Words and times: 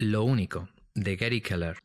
Lo 0.00 0.22
único, 0.22 0.68
de 0.94 1.16
Gary 1.16 1.40
Keller. 1.40 1.78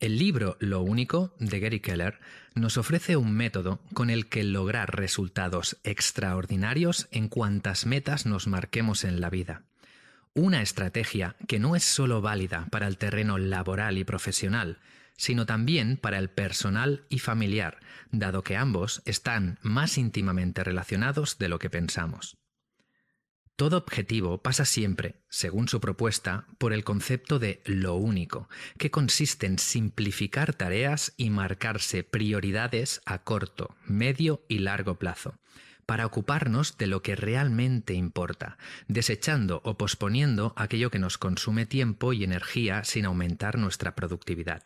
El 0.00 0.18
libro 0.18 0.56
Lo 0.60 0.80
único, 0.80 1.36
de 1.38 1.60
Gary 1.60 1.80
Keller, 1.80 2.18
nos 2.54 2.78
ofrece 2.78 3.18
un 3.18 3.34
método 3.34 3.82
con 3.92 4.08
el 4.08 4.30
que 4.30 4.44
lograr 4.44 4.96
resultados 4.96 5.76
extraordinarios 5.84 7.08
en 7.10 7.28
cuantas 7.28 7.84
metas 7.84 8.24
nos 8.24 8.46
marquemos 8.46 9.04
en 9.04 9.20
la 9.20 9.28
vida. 9.28 9.66
Una 10.32 10.62
estrategia 10.62 11.36
que 11.46 11.58
no 11.58 11.76
es 11.76 11.84
solo 11.84 12.22
válida 12.22 12.66
para 12.70 12.88
el 12.88 12.96
terreno 12.96 13.36
laboral 13.36 13.98
y 13.98 14.04
profesional, 14.04 14.78
sino 15.18 15.44
también 15.44 15.98
para 15.98 16.16
el 16.16 16.30
personal 16.30 17.04
y 17.10 17.18
familiar, 17.18 17.78
dado 18.10 18.42
que 18.42 18.56
ambos 18.56 19.02
están 19.04 19.58
más 19.60 19.98
íntimamente 19.98 20.64
relacionados 20.64 21.36
de 21.36 21.50
lo 21.50 21.58
que 21.58 21.68
pensamos. 21.68 22.38
Todo 23.56 23.76
objetivo 23.76 24.38
pasa 24.38 24.64
siempre, 24.64 25.22
según 25.28 25.68
su 25.68 25.80
propuesta, 25.80 26.46
por 26.58 26.72
el 26.72 26.84
concepto 26.84 27.38
de 27.38 27.62
lo 27.66 27.94
único, 27.96 28.48
que 28.78 28.90
consiste 28.90 29.46
en 29.46 29.58
simplificar 29.58 30.54
tareas 30.54 31.12
y 31.16 31.30
marcarse 31.30 32.02
prioridades 32.02 33.02
a 33.04 33.18
corto, 33.22 33.76
medio 33.84 34.44
y 34.48 34.58
largo 34.58 34.98
plazo, 34.98 35.36
para 35.84 36.06
ocuparnos 36.06 36.78
de 36.78 36.86
lo 36.86 37.02
que 37.02 37.14
realmente 37.14 37.92
importa, 37.92 38.56
desechando 38.88 39.60
o 39.64 39.76
posponiendo 39.76 40.54
aquello 40.56 40.90
que 40.90 40.98
nos 40.98 41.18
consume 41.18 41.66
tiempo 41.66 42.14
y 42.14 42.24
energía 42.24 42.84
sin 42.84 43.04
aumentar 43.04 43.58
nuestra 43.58 43.94
productividad. 43.94 44.62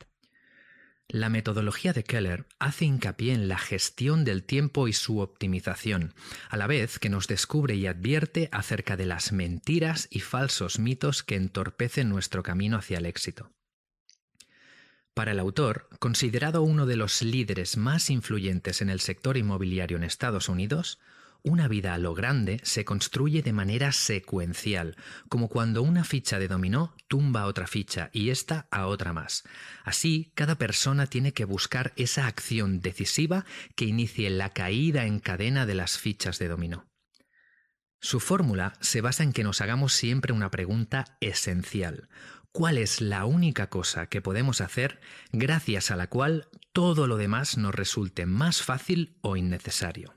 La 1.08 1.28
metodología 1.28 1.92
de 1.92 2.02
Keller 2.02 2.46
hace 2.58 2.84
hincapié 2.84 3.32
en 3.32 3.46
la 3.46 3.58
gestión 3.58 4.24
del 4.24 4.42
tiempo 4.42 4.88
y 4.88 4.92
su 4.92 5.20
optimización, 5.20 6.14
a 6.50 6.56
la 6.56 6.66
vez 6.66 6.98
que 6.98 7.08
nos 7.08 7.28
descubre 7.28 7.76
y 7.76 7.86
advierte 7.86 8.48
acerca 8.50 8.96
de 8.96 9.06
las 9.06 9.30
mentiras 9.30 10.08
y 10.10 10.20
falsos 10.20 10.80
mitos 10.80 11.22
que 11.22 11.36
entorpecen 11.36 12.08
nuestro 12.08 12.42
camino 12.42 12.76
hacia 12.76 12.98
el 12.98 13.06
éxito. 13.06 13.52
Para 15.14 15.30
el 15.30 15.38
autor, 15.38 15.88
considerado 16.00 16.62
uno 16.62 16.86
de 16.86 16.96
los 16.96 17.22
líderes 17.22 17.76
más 17.76 18.10
influyentes 18.10 18.82
en 18.82 18.90
el 18.90 19.00
sector 19.00 19.36
inmobiliario 19.36 19.96
en 19.96 20.04
Estados 20.04 20.48
Unidos, 20.48 20.98
una 21.46 21.68
vida 21.68 21.94
a 21.94 21.98
lo 21.98 22.12
grande 22.12 22.60
se 22.64 22.84
construye 22.84 23.40
de 23.40 23.52
manera 23.52 23.92
secuencial, 23.92 24.96
como 25.28 25.48
cuando 25.48 25.82
una 25.82 26.02
ficha 26.02 26.40
de 26.40 26.48
dominó 26.48 26.96
tumba 27.06 27.42
a 27.42 27.46
otra 27.46 27.68
ficha 27.68 28.10
y 28.12 28.30
esta 28.30 28.66
a 28.72 28.86
otra 28.86 29.12
más. 29.12 29.44
Así, 29.84 30.32
cada 30.34 30.58
persona 30.58 31.06
tiene 31.06 31.32
que 31.32 31.44
buscar 31.44 31.92
esa 31.94 32.26
acción 32.26 32.80
decisiva 32.80 33.44
que 33.76 33.84
inicie 33.84 34.28
la 34.28 34.52
caída 34.52 35.06
en 35.06 35.20
cadena 35.20 35.66
de 35.66 35.76
las 35.76 35.98
fichas 35.98 36.40
de 36.40 36.48
dominó. 36.48 36.90
Su 38.00 38.18
fórmula 38.18 38.72
se 38.80 39.00
basa 39.00 39.22
en 39.22 39.32
que 39.32 39.44
nos 39.44 39.60
hagamos 39.60 39.92
siempre 39.92 40.32
una 40.32 40.50
pregunta 40.50 41.16
esencial. 41.20 42.08
¿Cuál 42.50 42.76
es 42.76 43.00
la 43.00 43.24
única 43.24 43.68
cosa 43.68 44.08
que 44.08 44.20
podemos 44.20 44.60
hacer 44.60 44.98
gracias 45.30 45.92
a 45.92 45.96
la 45.96 46.08
cual 46.08 46.48
todo 46.72 47.06
lo 47.06 47.18
demás 47.18 47.56
nos 47.56 47.74
resulte 47.74 48.26
más 48.26 48.62
fácil 48.62 49.16
o 49.20 49.36
innecesario? 49.36 50.15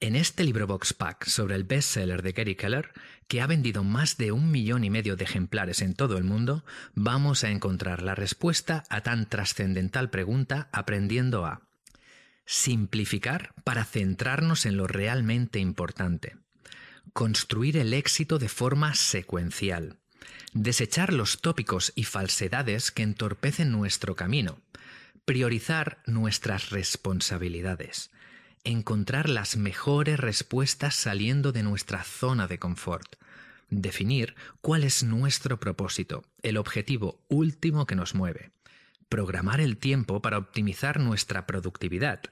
En 0.00 0.14
este 0.14 0.44
libro 0.44 0.66
Box 0.66 0.92
Pack 0.92 1.24
sobre 1.26 1.54
el 1.54 1.64
bestseller 1.64 2.20
de 2.20 2.32
Gary 2.32 2.54
Keller, 2.54 2.92
que 3.28 3.40
ha 3.40 3.46
vendido 3.46 3.82
más 3.82 4.18
de 4.18 4.30
un 4.30 4.50
millón 4.50 4.84
y 4.84 4.90
medio 4.90 5.16
de 5.16 5.24
ejemplares 5.24 5.80
en 5.80 5.94
todo 5.94 6.18
el 6.18 6.24
mundo, 6.24 6.66
vamos 6.94 7.44
a 7.44 7.50
encontrar 7.50 8.02
la 8.02 8.14
respuesta 8.14 8.84
a 8.90 9.00
tan 9.00 9.26
trascendental 9.26 10.10
pregunta 10.10 10.68
aprendiendo 10.70 11.46
a 11.46 11.62
simplificar 12.44 13.54
para 13.64 13.86
centrarnos 13.86 14.66
en 14.66 14.76
lo 14.76 14.86
realmente 14.86 15.60
importante, 15.60 16.36
construir 17.14 17.78
el 17.78 17.94
éxito 17.94 18.38
de 18.38 18.50
forma 18.50 18.94
secuencial, 18.94 19.96
desechar 20.52 21.10
los 21.14 21.40
tópicos 21.40 21.94
y 21.96 22.04
falsedades 22.04 22.90
que 22.90 23.02
entorpecen 23.02 23.72
nuestro 23.72 24.14
camino, 24.14 24.60
priorizar 25.24 26.02
nuestras 26.06 26.68
responsabilidades, 26.68 28.10
encontrar 28.66 29.28
las 29.28 29.56
mejores 29.56 30.18
respuestas 30.18 30.94
saliendo 30.94 31.52
de 31.52 31.62
nuestra 31.62 32.02
zona 32.02 32.48
de 32.48 32.58
confort, 32.58 33.14
definir 33.70 34.34
cuál 34.60 34.82
es 34.82 35.04
nuestro 35.04 35.60
propósito, 35.60 36.24
el 36.42 36.56
objetivo 36.56 37.24
último 37.28 37.86
que 37.86 37.94
nos 37.94 38.14
mueve, 38.14 38.50
programar 39.08 39.60
el 39.60 39.76
tiempo 39.76 40.20
para 40.20 40.38
optimizar 40.38 40.98
nuestra 40.98 41.46
productividad, 41.46 42.22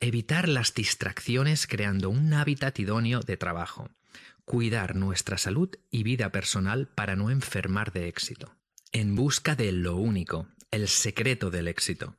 evitar 0.00 0.48
las 0.48 0.74
distracciones 0.74 1.68
creando 1.68 2.10
un 2.10 2.32
hábitat 2.34 2.76
idóneo 2.80 3.20
de 3.20 3.36
trabajo, 3.36 3.88
cuidar 4.44 4.96
nuestra 4.96 5.38
salud 5.38 5.70
y 5.92 6.02
vida 6.02 6.32
personal 6.32 6.88
para 6.88 7.14
no 7.14 7.30
enfermar 7.30 7.92
de 7.92 8.08
éxito. 8.08 8.52
En 8.90 9.14
busca 9.14 9.54
de 9.54 9.70
lo 9.70 9.94
único, 9.96 10.48
el 10.72 10.88
secreto 10.88 11.50
del 11.50 11.68
éxito. 11.68 12.16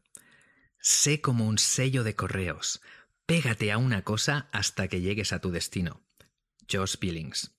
Sé 0.79 1.19
como 1.19 1.45
un 1.45 1.57
sello 1.57 2.05
de 2.05 2.15
correos, 2.15 2.81
Pégate 3.29 3.71
a 3.71 3.77
una 3.77 4.01
cosa 4.01 4.49
hasta 4.51 4.87
que 4.87 5.01
llegues 5.01 5.33
a 5.33 5.39
tu 5.39 5.51
destino. 5.51 6.01
Josh 6.67 6.95
Billings. 6.99 7.51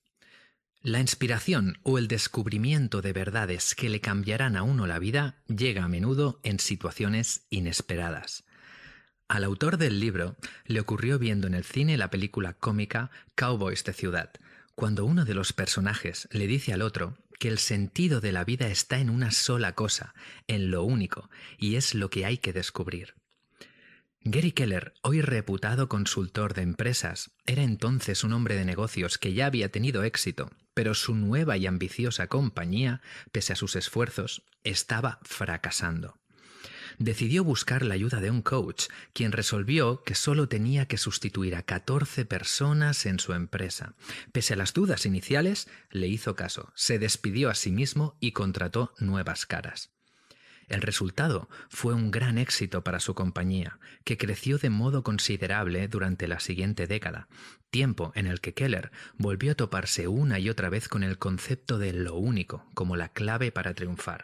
La 0.81 0.99
inspiración 0.99 1.79
o 1.83 1.97
el 1.97 2.09
descubrimiento 2.09 3.01
de 3.01 3.13
verdades 3.13 3.73
que 3.73 3.87
le 3.87 4.01
cambiarán 4.01 4.57
a 4.57 4.63
uno 4.63 4.85
la 4.85 4.99
vida 4.99 5.41
llega 5.47 5.85
a 5.85 5.87
menudo 5.87 6.41
en 6.43 6.59
situaciones 6.59 7.45
inesperadas. 7.49 8.43
Al 9.29 9.45
autor 9.45 9.77
del 9.77 10.01
libro 10.01 10.35
le 10.65 10.81
ocurrió 10.81 11.17
viendo 11.17 11.47
en 11.47 11.53
el 11.53 11.63
cine 11.63 11.95
la 11.95 12.09
película 12.09 12.51
cómica 12.51 13.09
Cowboys 13.35 13.85
de 13.85 13.93
Ciudad, 13.93 14.31
cuando 14.75 15.05
uno 15.05 15.23
de 15.23 15.35
los 15.35 15.53
personajes 15.53 16.27
le 16.33 16.47
dice 16.47 16.73
al 16.73 16.81
otro 16.81 17.17
que 17.39 17.47
el 17.47 17.59
sentido 17.59 18.19
de 18.19 18.33
la 18.33 18.43
vida 18.43 18.67
está 18.67 18.99
en 18.99 19.09
una 19.09 19.31
sola 19.31 19.73
cosa, 19.73 20.15
en 20.47 20.69
lo 20.69 20.83
único, 20.83 21.29
y 21.57 21.77
es 21.77 21.95
lo 21.95 22.09
que 22.09 22.25
hay 22.25 22.39
que 22.39 22.51
descubrir. 22.51 23.20
Gary 24.23 24.51
Keller, 24.51 24.93
hoy 25.01 25.21
reputado 25.21 25.89
consultor 25.89 26.53
de 26.53 26.61
empresas, 26.61 27.31
era 27.47 27.63
entonces 27.63 28.23
un 28.23 28.33
hombre 28.33 28.53
de 28.55 28.65
negocios 28.65 29.17
que 29.17 29.33
ya 29.33 29.47
había 29.47 29.71
tenido 29.71 30.03
éxito, 30.03 30.51
pero 30.75 30.93
su 30.93 31.15
nueva 31.15 31.57
y 31.57 31.65
ambiciosa 31.65 32.27
compañía, 32.27 33.01
pese 33.31 33.53
a 33.53 33.55
sus 33.55 33.75
esfuerzos, 33.75 34.43
estaba 34.63 35.17
fracasando. 35.23 36.19
Decidió 36.99 37.43
buscar 37.43 37.83
la 37.83 37.95
ayuda 37.95 38.19
de 38.19 38.29
un 38.29 38.43
coach, 38.43 38.89
quien 39.13 39.31
resolvió 39.31 40.03
que 40.03 40.13
solo 40.13 40.47
tenía 40.47 40.85
que 40.85 40.99
sustituir 40.99 41.55
a 41.55 41.63
14 41.63 42.23
personas 42.25 43.07
en 43.07 43.17
su 43.17 43.33
empresa. 43.33 43.95
Pese 44.31 44.53
a 44.53 44.57
las 44.57 44.73
dudas 44.73 45.07
iniciales, 45.07 45.67
le 45.89 46.07
hizo 46.07 46.35
caso, 46.35 46.71
se 46.75 46.99
despidió 46.99 47.49
a 47.49 47.55
sí 47.55 47.71
mismo 47.71 48.17
y 48.19 48.33
contrató 48.33 48.93
nuevas 48.99 49.47
caras. 49.47 49.89
El 50.71 50.81
resultado 50.81 51.49
fue 51.67 51.93
un 51.93 52.11
gran 52.11 52.37
éxito 52.37 52.81
para 52.81 53.01
su 53.01 53.13
compañía, 53.13 53.77
que 54.05 54.17
creció 54.17 54.57
de 54.57 54.69
modo 54.69 55.03
considerable 55.03 55.89
durante 55.89 56.29
la 56.29 56.39
siguiente 56.39 56.87
década, 56.87 57.27
tiempo 57.71 58.13
en 58.15 58.25
el 58.25 58.39
que 58.39 58.53
Keller 58.53 58.89
volvió 59.17 59.51
a 59.51 59.55
toparse 59.55 60.07
una 60.07 60.39
y 60.39 60.49
otra 60.49 60.69
vez 60.69 60.87
con 60.87 61.03
el 61.03 61.17
concepto 61.17 61.77
de 61.77 61.91
lo 61.91 62.15
único 62.15 62.65
como 62.73 62.95
la 62.95 63.09
clave 63.09 63.51
para 63.51 63.73
triunfar. 63.73 64.23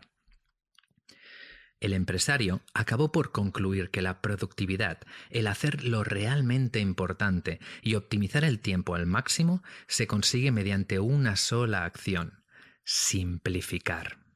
El 1.81 1.91
empresario 1.91 2.62
acabó 2.74 3.12
por 3.12 3.34
concluir 3.34 3.90
que 3.91 4.02
la 4.02 4.22
productividad, 4.22 5.00
el 5.30 5.47
hacer 5.47 5.84
lo 5.84 6.06
realmente 6.06 6.80
importante 6.80 7.59
y 7.81 7.96
optimizar 7.96 8.46
el 8.46 8.62
tiempo 8.62 8.96
al 8.96 9.06
máximo 9.06 9.63
se 9.88 10.07
consigue 10.07 10.53
mediante 10.53 11.00
una 11.00 11.36
sola 11.36 11.84
acción, 11.84 12.41
simplificar. 12.86 14.27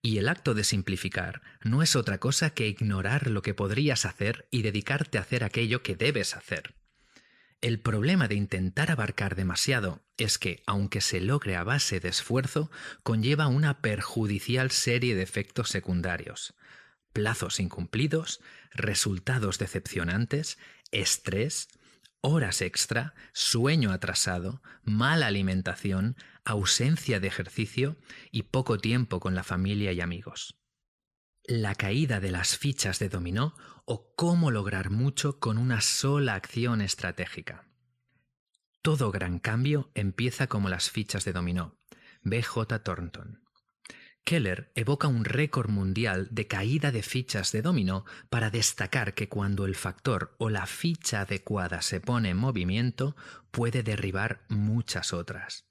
Y 0.00 0.18
el 0.18 0.28
acto 0.28 0.54
de 0.54 0.64
simplificar 0.64 1.42
no 1.62 1.82
es 1.82 1.96
otra 1.96 2.18
cosa 2.18 2.50
que 2.50 2.68
ignorar 2.68 3.28
lo 3.28 3.42
que 3.42 3.54
podrías 3.54 4.04
hacer 4.04 4.46
y 4.50 4.62
dedicarte 4.62 5.18
a 5.18 5.22
hacer 5.22 5.42
aquello 5.44 5.82
que 5.82 5.96
debes 5.96 6.36
hacer. 6.36 6.74
El 7.60 7.80
problema 7.80 8.28
de 8.28 8.36
intentar 8.36 8.92
abarcar 8.92 9.34
demasiado 9.34 10.04
es 10.16 10.38
que, 10.38 10.62
aunque 10.66 11.00
se 11.00 11.20
logre 11.20 11.56
a 11.56 11.64
base 11.64 11.98
de 11.98 12.08
esfuerzo, 12.08 12.70
conlleva 13.02 13.48
una 13.48 13.80
perjudicial 13.80 14.70
serie 14.70 15.16
de 15.16 15.22
efectos 15.22 15.68
secundarios. 15.68 16.54
Plazos 17.12 17.58
incumplidos, 17.58 18.40
resultados 18.70 19.58
decepcionantes, 19.58 20.58
estrés, 20.92 21.68
horas 22.20 22.62
extra, 22.62 23.14
sueño 23.32 23.92
atrasado, 23.92 24.62
mala 24.82 25.26
alimentación, 25.26 26.16
ausencia 26.44 27.20
de 27.20 27.28
ejercicio 27.28 27.96
y 28.30 28.44
poco 28.44 28.78
tiempo 28.78 29.20
con 29.20 29.34
la 29.34 29.44
familia 29.44 29.92
y 29.92 30.00
amigos. 30.00 30.58
La 31.44 31.74
caída 31.74 32.20
de 32.20 32.30
las 32.30 32.58
fichas 32.58 32.98
de 32.98 33.08
dominó 33.08 33.54
o 33.84 34.12
cómo 34.14 34.50
lograr 34.50 34.90
mucho 34.90 35.38
con 35.38 35.56
una 35.56 35.80
sola 35.80 36.34
acción 36.34 36.82
estratégica. 36.82 37.66
Todo 38.82 39.10
gran 39.10 39.38
cambio 39.38 39.90
empieza 39.94 40.46
como 40.46 40.68
las 40.68 40.90
fichas 40.90 41.24
de 41.24 41.32
dominó. 41.32 41.78
B.J. 42.22 42.82
Thornton. 42.82 43.47
Keller 44.24 44.70
evoca 44.74 45.08
un 45.08 45.24
récord 45.24 45.70
mundial 45.70 46.28
de 46.30 46.46
caída 46.46 46.92
de 46.92 47.02
fichas 47.02 47.50
de 47.52 47.62
dominó 47.62 48.04
para 48.28 48.50
destacar 48.50 49.14
que 49.14 49.28
cuando 49.28 49.64
el 49.64 49.74
factor 49.74 50.34
o 50.38 50.50
la 50.50 50.66
ficha 50.66 51.22
adecuada 51.22 51.80
se 51.80 52.00
pone 52.00 52.30
en 52.30 52.36
movimiento 52.36 53.16
puede 53.50 53.82
derribar 53.82 54.42
muchas 54.48 55.12
otras. 55.12 55.64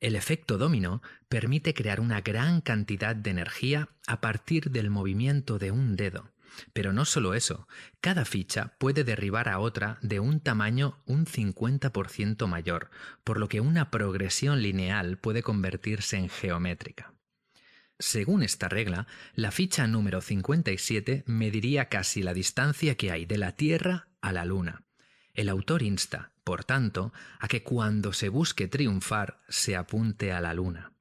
El 0.00 0.16
efecto 0.16 0.58
dominó 0.58 1.02
permite 1.28 1.74
crear 1.74 2.00
una 2.00 2.20
gran 2.20 2.60
cantidad 2.60 3.16
de 3.16 3.30
energía 3.30 3.88
a 4.06 4.20
partir 4.20 4.70
del 4.70 4.90
movimiento 4.90 5.58
de 5.58 5.70
un 5.70 5.96
dedo. 5.96 6.32
Pero 6.72 6.92
no 6.92 7.04
solo 7.04 7.34
eso, 7.34 7.66
cada 8.00 8.24
ficha 8.24 8.76
puede 8.78 9.04
derribar 9.04 9.48
a 9.48 9.58
otra 9.58 9.98
de 10.02 10.20
un 10.20 10.40
tamaño 10.40 10.98
un 11.06 11.26
50% 11.26 12.46
mayor, 12.46 12.90
por 13.24 13.38
lo 13.38 13.48
que 13.48 13.60
una 13.60 13.90
progresión 13.90 14.62
lineal 14.62 15.18
puede 15.18 15.42
convertirse 15.42 16.16
en 16.16 16.28
geométrica. 16.28 17.15
Según 17.98 18.42
esta 18.42 18.68
regla, 18.68 19.06
la 19.34 19.50
ficha 19.50 19.86
número 19.86 20.20
57 20.20 21.24
mediría 21.26 21.88
casi 21.88 22.22
la 22.22 22.34
distancia 22.34 22.96
que 22.96 23.10
hay 23.10 23.24
de 23.24 23.38
la 23.38 23.52
Tierra 23.52 24.08
a 24.20 24.32
la 24.32 24.44
Luna. 24.44 24.84
El 25.32 25.48
autor 25.48 25.82
insta, 25.82 26.32
por 26.44 26.64
tanto, 26.64 27.12
a 27.40 27.48
que 27.48 27.62
cuando 27.62 28.12
se 28.12 28.28
busque 28.28 28.68
triunfar 28.68 29.40
se 29.48 29.76
apunte 29.76 30.32
a 30.32 30.40
la 30.40 30.52
Luna. 30.52 30.92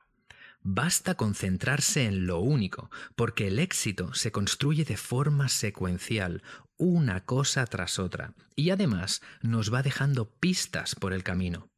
Basta 0.62 1.16
concentrarse 1.16 2.06
en 2.06 2.26
lo 2.26 2.40
único, 2.40 2.90
porque 3.16 3.48
el 3.48 3.60
éxito 3.60 4.14
se 4.14 4.32
construye 4.32 4.84
de 4.84 4.98
forma 4.98 5.48
secuencial, 5.50 6.44
una 6.78 7.26
cosa 7.26 7.66
tras 7.66 8.00
otra, 8.00 8.34
y 8.56 8.72
además 8.72 9.22
nos 9.42 9.72
va 9.72 9.84
dejando 9.84 10.30
pistas 10.30 10.96
por 10.96 11.14
el 11.14 11.24
camino. 11.24 11.70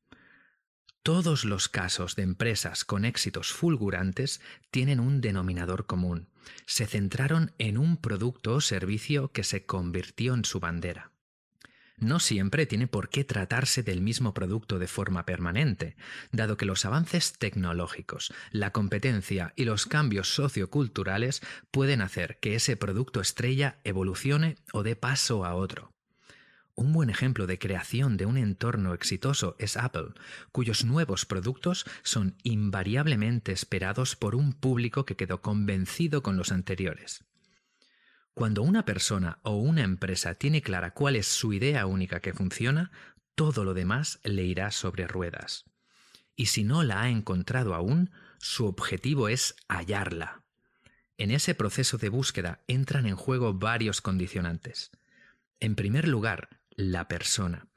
Todos 1.07 1.45
los 1.45 1.69
casos 1.69 2.18
de 2.18 2.24
empresas 2.24 2.83
con 2.83 3.06
éxitos 3.06 3.54
fulgurantes 3.54 4.42
tienen 4.71 5.00
un 5.00 5.21
denominador 5.21 5.86
común. 5.86 6.27
Se 6.65 6.86
centraron 6.86 7.54
en 7.59 7.77
un 7.77 7.95
producto 7.95 8.56
o 8.56 8.59
servicio 8.59 9.31
que 9.31 9.45
se 9.45 9.65
convirtió 9.65 10.33
en 10.33 10.44
su 10.44 10.59
bandera. 10.59 11.13
No 11.95 12.19
siempre 12.19 12.65
tiene 12.65 12.88
por 12.88 13.07
qué 13.07 13.24
tratarse 13.24 13.83
del 13.83 14.01
mismo 14.01 14.33
producto 14.33 14.80
de 14.80 14.88
forma 14.88 15.25
permanente, 15.25 15.95
dado 16.33 16.57
que 16.57 16.65
los 16.65 16.83
avances 16.83 17.39
tecnológicos, 17.39 18.33
la 18.51 18.74
competencia 18.74 19.54
y 19.56 19.63
los 19.63 19.86
cambios 19.86 20.36
socioculturales 20.36 21.42
pueden 21.71 22.01
hacer 22.01 22.38
que 22.42 22.56
ese 22.56 22.75
producto 22.75 23.21
estrella 23.21 23.80
evolucione 23.86 24.57
o 24.74 24.83
dé 24.83 24.98
paso 24.98 25.45
a 25.45 25.56
otro. 25.56 25.97
Un 26.80 26.94
buen 26.94 27.10
ejemplo 27.10 27.48
de 27.48 27.58
creación 27.58 28.18
de 28.18 28.28
un 28.28 28.38
entorno 28.38 28.94
exitoso 28.94 29.56
es 29.58 29.78
Apple, 29.78 30.10
cuyos 30.52 30.86
nuevos 30.86 31.26
productos 31.26 31.88
son 32.04 32.36
invariablemente 32.44 33.52
esperados 33.52 34.16
por 34.16 34.36
un 34.36 34.54
público 34.54 35.04
que 35.04 35.16
quedó 35.16 35.42
convencido 35.42 36.22
con 36.22 36.38
los 36.38 36.52
anteriores. 36.52 37.26
Cuando 38.36 38.62
una 38.62 38.86
persona 38.86 39.40
o 39.42 39.56
una 39.56 39.82
empresa 39.82 40.36
tiene 40.36 40.62
clara 40.62 40.94
cuál 40.94 41.16
es 41.16 41.26
su 41.26 41.52
idea 41.52 41.88
única 41.88 42.20
que 42.20 42.34
funciona, 42.34 42.92
todo 43.34 43.64
lo 43.64 43.74
demás 43.74 44.20
le 44.24 44.44
irá 44.44 44.70
sobre 44.70 45.08
ruedas. 45.08 45.66
Y 46.36 46.46
si 46.46 46.64
no 46.64 46.84
la 46.84 47.02
ha 47.02 47.10
encontrado 47.10 47.74
aún, 47.74 48.12
su 48.38 48.68
objetivo 48.68 49.30
es 49.30 49.56
hallarla. 49.68 50.44
En 51.18 51.32
ese 51.32 51.56
proceso 51.56 51.98
de 51.98 52.10
búsqueda 52.10 52.62
entran 52.68 53.08
en 53.08 53.16
juego 53.16 53.56
varios 53.56 54.00
condicionantes. 54.00 54.92
En 55.60 55.74
primer 55.74 56.08
lugar, 56.08 56.56
la 56.78 57.08
persona. 57.08 57.68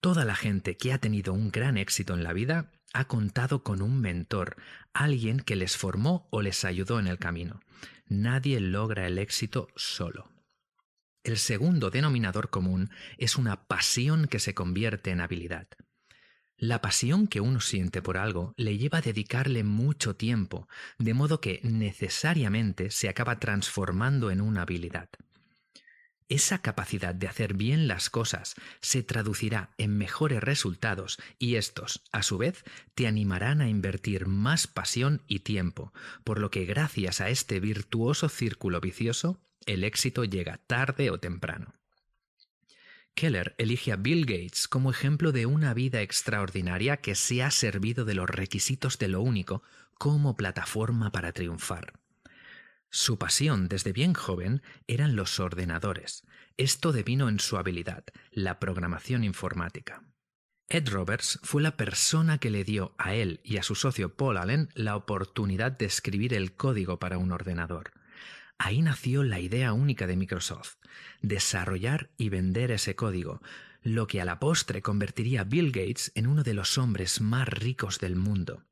Toda 0.00 0.24
la 0.24 0.36
gente 0.36 0.76
que 0.76 0.92
ha 0.92 0.98
tenido 0.98 1.34
un 1.34 1.50
gran 1.50 1.76
éxito 1.76 2.14
en 2.14 2.22
la 2.22 2.32
vida 2.32 2.70
ha 2.92 3.06
contado 3.06 3.62
con 3.62 3.82
un 3.82 4.00
mentor, 4.00 4.56
alguien 4.94 5.40
que 5.40 5.56
les 5.56 5.76
formó 5.76 6.28
o 6.30 6.40
les 6.40 6.64
ayudó 6.64 6.98
en 7.00 7.08
el 7.08 7.18
camino. 7.18 7.60
Nadie 8.06 8.60
logra 8.60 9.06
el 9.06 9.18
éxito 9.18 9.68
solo. 9.74 10.30
El 11.24 11.38
segundo 11.38 11.90
denominador 11.90 12.50
común 12.50 12.90
es 13.18 13.36
una 13.36 13.66
pasión 13.66 14.28
que 14.28 14.38
se 14.38 14.54
convierte 14.54 15.10
en 15.10 15.20
habilidad. 15.20 15.66
La 16.56 16.80
pasión 16.80 17.26
que 17.26 17.40
uno 17.40 17.60
siente 17.60 18.00
por 18.00 18.16
algo 18.16 18.54
le 18.56 18.78
lleva 18.78 18.98
a 18.98 19.02
dedicarle 19.02 19.64
mucho 19.64 20.14
tiempo, 20.14 20.68
de 20.98 21.14
modo 21.14 21.40
que 21.40 21.60
necesariamente 21.64 22.92
se 22.92 23.08
acaba 23.08 23.40
transformando 23.40 24.30
en 24.30 24.40
una 24.40 24.62
habilidad. 24.62 25.10
Esa 26.28 26.60
capacidad 26.60 27.14
de 27.14 27.28
hacer 27.28 27.54
bien 27.54 27.86
las 27.86 28.10
cosas 28.10 28.56
se 28.80 29.04
traducirá 29.04 29.70
en 29.78 29.96
mejores 29.96 30.42
resultados 30.42 31.18
y 31.38 31.54
estos, 31.54 32.02
a 32.10 32.24
su 32.24 32.36
vez, 32.36 32.64
te 32.96 33.06
animarán 33.06 33.60
a 33.60 33.68
invertir 33.68 34.26
más 34.26 34.66
pasión 34.66 35.22
y 35.28 35.40
tiempo, 35.40 35.92
por 36.24 36.40
lo 36.40 36.50
que 36.50 36.64
gracias 36.64 37.20
a 37.20 37.30
este 37.30 37.60
virtuoso 37.60 38.28
círculo 38.28 38.80
vicioso, 38.80 39.40
el 39.66 39.84
éxito 39.84 40.24
llega 40.24 40.58
tarde 40.66 41.10
o 41.10 41.20
temprano. 41.20 41.74
Keller 43.14 43.54
elige 43.56 43.92
a 43.92 43.96
Bill 43.96 44.26
Gates 44.26 44.66
como 44.68 44.90
ejemplo 44.90 45.32
de 45.32 45.46
una 45.46 45.74
vida 45.74 46.02
extraordinaria 46.02 46.98
que 46.98 47.14
se 47.14 47.42
ha 47.42 47.50
servido 47.50 48.04
de 48.04 48.14
los 48.14 48.28
requisitos 48.28 48.98
de 48.98 49.08
lo 49.08 49.22
único 49.22 49.62
como 49.94 50.36
plataforma 50.36 51.10
para 51.12 51.32
triunfar. 51.32 51.94
Su 52.98 53.18
pasión 53.18 53.68
desde 53.68 53.92
bien 53.92 54.14
joven 54.14 54.62
eran 54.86 55.16
los 55.16 55.38
ordenadores. 55.38 56.24
Esto 56.56 56.92
devino 56.92 57.28
en 57.28 57.40
su 57.40 57.58
habilidad, 57.58 58.04
la 58.30 58.58
programación 58.58 59.22
informática. 59.22 60.02
Ed 60.70 60.88
Roberts 60.88 61.38
fue 61.42 61.60
la 61.60 61.76
persona 61.76 62.38
que 62.38 62.48
le 62.48 62.64
dio 62.64 62.94
a 62.96 63.14
él 63.14 63.40
y 63.44 63.58
a 63.58 63.62
su 63.62 63.74
socio 63.74 64.16
Paul 64.16 64.38
Allen 64.38 64.70
la 64.72 64.96
oportunidad 64.96 65.72
de 65.72 65.84
escribir 65.84 66.32
el 66.32 66.54
código 66.54 66.98
para 66.98 67.18
un 67.18 67.32
ordenador. 67.32 67.92
Ahí 68.56 68.80
nació 68.80 69.24
la 69.24 69.40
idea 69.40 69.74
única 69.74 70.06
de 70.06 70.16
Microsoft, 70.16 70.76
desarrollar 71.20 72.08
y 72.16 72.30
vender 72.30 72.70
ese 72.70 72.96
código, 72.96 73.42
lo 73.82 74.06
que 74.06 74.22
a 74.22 74.24
la 74.24 74.40
postre 74.40 74.80
convertiría 74.80 75.42
a 75.42 75.44
Bill 75.44 75.70
Gates 75.70 76.12
en 76.14 76.26
uno 76.26 76.42
de 76.42 76.54
los 76.54 76.78
hombres 76.78 77.20
más 77.20 77.46
ricos 77.46 77.98
del 77.98 78.16
mundo. 78.16 78.64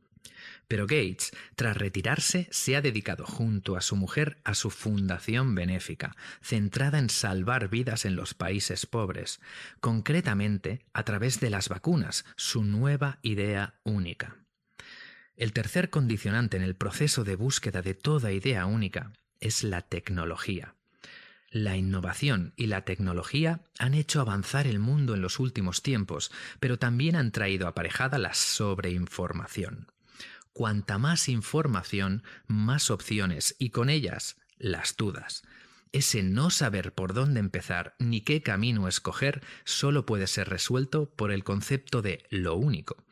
Pero 0.75 0.88
Gates, 0.88 1.31
tras 1.55 1.76
retirarse, 1.76 2.49
se 2.50 2.75
ha 2.75 2.81
dedicado 2.81 3.26
junto 3.26 3.76
a 3.76 3.81
su 3.81 3.94
mujer 3.94 4.38
a 4.43 4.56
su 4.56 4.71
fundación 4.71 5.55
benéfica, 5.55 6.17
centrada 6.43 6.99
en 6.99 7.11
salvar 7.11 7.69
vidas 7.69 8.05
en 8.05 8.17
los 8.17 8.35
países 8.35 8.85
pobres, 8.85 9.38
concretamente 9.79 10.85
a 10.93 11.05
través 11.05 11.38
de 11.38 11.49
las 11.50 11.69
vacunas, 11.69 12.25
su 12.35 12.65
nueva 12.65 13.21
idea 13.23 13.75
única. 13.85 14.38
El 15.37 15.53
tercer 15.53 15.91
condicionante 15.91 16.56
en 16.56 16.65
el 16.65 16.75
proceso 16.75 17.23
de 17.23 17.37
búsqueda 17.37 17.81
de 17.81 17.94
toda 17.94 18.32
idea 18.32 18.67
única 18.67 19.12
es 19.38 19.62
la 19.62 19.81
tecnología. 19.81 20.75
La 21.53 21.76
innovación 21.76 22.53
y 22.56 22.67
la 22.67 22.85
tecnología 22.85 23.61
han 23.79 23.94
hecho 23.94 24.21
avanzar 24.21 24.67
el 24.67 24.81
mundo 24.81 25.15
en 25.15 25.23
los 25.23 25.38
últimos 25.38 25.82
tiempos, 25.82 26.32
pero 26.59 26.81
también 26.81 27.15
han 27.15 27.31
traído 27.31 27.69
aparejada 27.69 28.19
la 28.19 28.35
sobreinformación. 28.35 29.94
Cuanta 30.54 30.98
más 30.98 31.28
información, 31.28 32.22
más 32.46 32.92
opciones 32.92 33.56
y 33.58 33.70
con 33.70 33.90
ellas 33.90 34.36
las 34.56 34.96
dudas. 34.96 35.42
Ese 35.90 36.23
no 36.23 36.49
saber 36.49 36.94
por 36.94 37.12
dónde 37.12 37.40
empezar 37.40 37.96
ni 37.99 38.20
qué 38.20 38.40
camino 38.40 38.87
escoger 38.87 39.42
solo 39.64 40.06
puede 40.06 40.28
ser 40.28 40.49
resuelto 40.49 41.11
por 41.11 41.32
el 41.32 41.42
concepto 41.42 42.02
de 42.02 42.25
lo 42.30 42.54
único. 42.54 43.04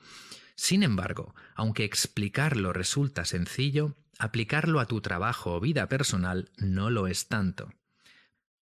Sin 0.54 0.84
embargo, 0.84 1.34
aunque 1.56 1.84
explicarlo 1.84 2.72
resulta 2.72 3.24
sencillo, 3.24 3.96
aplicarlo 4.20 4.78
a 4.78 4.86
tu 4.86 5.00
trabajo 5.00 5.56
o 5.56 5.60
vida 5.60 5.88
personal 5.88 6.48
no 6.58 6.90
lo 6.90 7.08
es 7.08 7.26
tanto. 7.26 7.72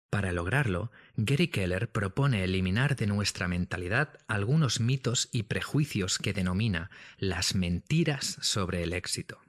Para 0.09 0.31
lograrlo, 0.31 0.91
Gary 1.15 1.49
Keller 1.49 1.91
propone 1.91 2.43
eliminar 2.43 2.95
de 2.95 3.05
nuestra 3.05 3.47
mentalidad 3.47 4.17
algunos 4.27 4.79
mitos 4.79 5.29
y 5.31 5.43
prejuicios 5.43 6.17
que 6.17 6.33
denomina 6.33 6.89
las 7.17 7.53
mentiras 7.53 8.37
sobre 8.41 8.81
el 8.83 8.93
éxito. 8.93 9.39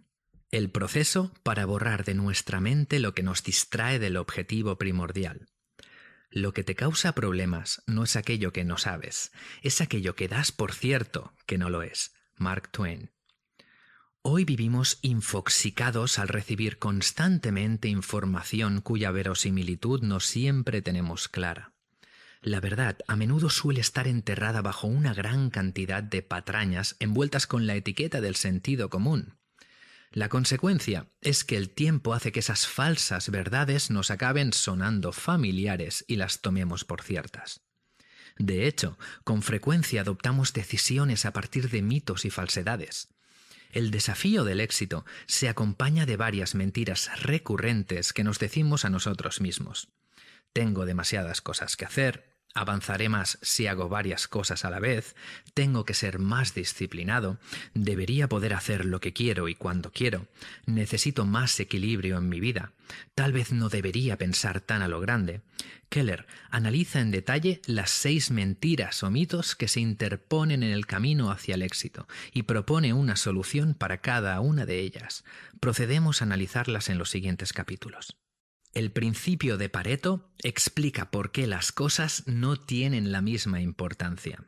El 0.50 0.70
proceso 0.70 1.32
para 1.42 1.64
borrar 1.64 2.04
de 2.04 2.14
nuestra 2.14 2.60
mente 2.60 2.98
lo 2.98 3.14
que 3.14 3.22
nos 3.22 3.42
distrae 3.42 3.98
del 3.98 4.16
objetivo 4.16 4.76
primordial. 4.76 5.46
Lo 6.30 6.52
que 6.52 6.62
te 6.62 6.74
causa 6.74 7.14
problemas 7.14 7.82
no 7.86 8.04
es 8.04 8.16
aquello 8.16 8.52
que 8.52 8.64
no 8.64 8.76
sabes, 8.76 9.32
es 9.62 9.80
aquello 9.80 10.14
que 10.14 10.28
das 10.28 10.52
por 10.52 10.72
cierto 10.72 11.32
que 11.46 11.56
no 11.56 11.70
lo 11.70 11.82
es. 11.82 12.12
Mark 12.36 12.70
Twain. 12.70 13.10
Hoy 14.22 14.44
vivimos 14.44 14.98
infoxicados 15.00 16.18
al 16.18 16.28
recibir 16.28 16.78
constantemente 16.78 17.88
información 17.88 18.82
cuya 18.82 19.10
verosimilitud 19.10 20.02
no 20.02 20.20
siempre 20.20 20.82
tenemos 20.82 21.28
clara. 21.28 21.72
La 22.42 22.60
verdad 22.60 22.98
a 23.08 23.16
menudo 23.16 23.48
suele 23.48 23.80
estar 23.80 24.06
enterrada 24.06 24.60
bajo 24.60 24.88
una 24.88 25.14
gran 25.14 25.48
cantidad 25.48 26.02
de 26.02 26.20
patrañas 26.20 26.96
envueltas 26.98 27.46
con 27.46 27.66
la 27.66 27.76
etiqueta 27.76 28.20
del 28.20 28.36
sentido 28.36 28.90
común. 28.90 29.38
La 30.10 30.28
consecuencia 30.28 31.06
es 31.22 31.42
que 31.42 31.56
el 31.56 31.70
tiempo 31.70 32.12
hace 32.12 32.30
que 32.30 32.40
esas 32.40 32.66
falsas 32.66 33.30
verdades 33.30 33.90
nos 33.90 34.10
acaben 34.10 34.52
sonando 34.52 35.12
familiares 35.12 36.04
y 36.08 36.16
las 36.16 36.42
tomemos 36.42 36.84
por 36.84 37.00
ciertas. 37.00 37.62
De 38.36 38.66
hecho, 38.66 38.98
con 39.24 39.40
frecuencia 39.40 40.02
adoptamos 40.02 40.52
decisiones 40.52 41.24
a 41.24 41.32
partir 41.32 41.70
de 41.70 41.80
mitos 41.80 42.26
y 42.26 42.30
falsedades. 42.30 43.08
El 43.70 43.90
desafío 43.90 44.44
del 44.44 44.60
éxito 44.60 45.04
se 45.26 45.48
acompaña 45.48 46.06
de 46.06 46.16
varias 46.16 46.54
mentiras 46.54 47.10
recurrentes 47.22 48.12
que 48.12 48.24
nos 48.24 48.38
decimos 48.38 48.84
a 48.84 48.90
nosotros 48.90 49.40
mismos. 49.40 49.88
Tengo 50.52 50.84
demasiadas 50.84 51.40
cosas 51.40 51.76
que 51.76 51.84
hacer, 51.84 52.29
avanzaré 52.54 53.08
más 53.08 53.38
si 53.42 53.66
hago 53.66 53.88
varias 53.88 54.28
cosas 54.28 54.64
a 54.64 54.70
la 54.70 54.80
vez, 54.80 55.14
tengo 55.54 55.84
que 55.84 55.94
ser 55.94 56.18
más 56.18 56.54
disciplinado, 56.54 57.38
debería 57.74 58.28
poder 58.28 58.54
hacer 58.54 58.84
lo 58.84 59.00
que 59.00 59.12
quiero 59.12 59.48
y 59.48 59.54
cuando 59.54 59.92
quiero, 59.92 60.26
necesito 60.66 61.26
más 61.26 61.58
equilibrio 61.60 62.18
en 62.18 62.28
mi 62.28 62.40
vida, 62.40 62.72
tal 63.14 63.32
vez 63.32 63.52
no 63.52 63.68
debería 63.68 64.16
pensar 64.16 64.60
tan 64.60 64.82
a 64.82 64.88
lo 64.88 65.00
grande. 65.00 65.42
Keller 65.88 66.26
analiza 66.50 67.00
en 67.00 67.10
detalle 67.10 67.60
las 67.66 67.90
seis 67.90 68.30
mentiras 68.30 69.02
o 69.02 69.10
mitos 69.10 69.56
que 69.56 69.66
se 69.66 69.80
interponen 69.80 70.62
en 70.62 70.70
el 70.70 70.86
camino 70.86 71.30
hacia 71.32 71.56
el 71.56 71.62
éxito 71.62 72.06
y 72.32 72.44
propone 72.44 72.92
una 72.92 73.16
solución 73.16 73.74
para 73.74 73.98
cada 73.98 74.40
una 74.40 74.66
de 74.66 74.78
ellas. 74.78 75.24
Procedemos 75.58 76.22
a 76.22 76.24
analizarlas 76.26 76.88
en 76.88 76.98
los 76.98 77.10
siguientes 77.10 77.52
capítulos. 77.52 78.16
El 78.72 78.92
principio 78.92 79.58
de 79.58 79.68
Pareto 79.68 80.30
explica 80.42 81.10
por 81.10 81.32
qué 81.32 81.48
las 81.48 81.72
cosas 81.72 82.22
no 82.26 82.56
tienen 82.56 83.10
la 83.10 83.20
misma 83.20 83.60
importancia. 83.60 84.44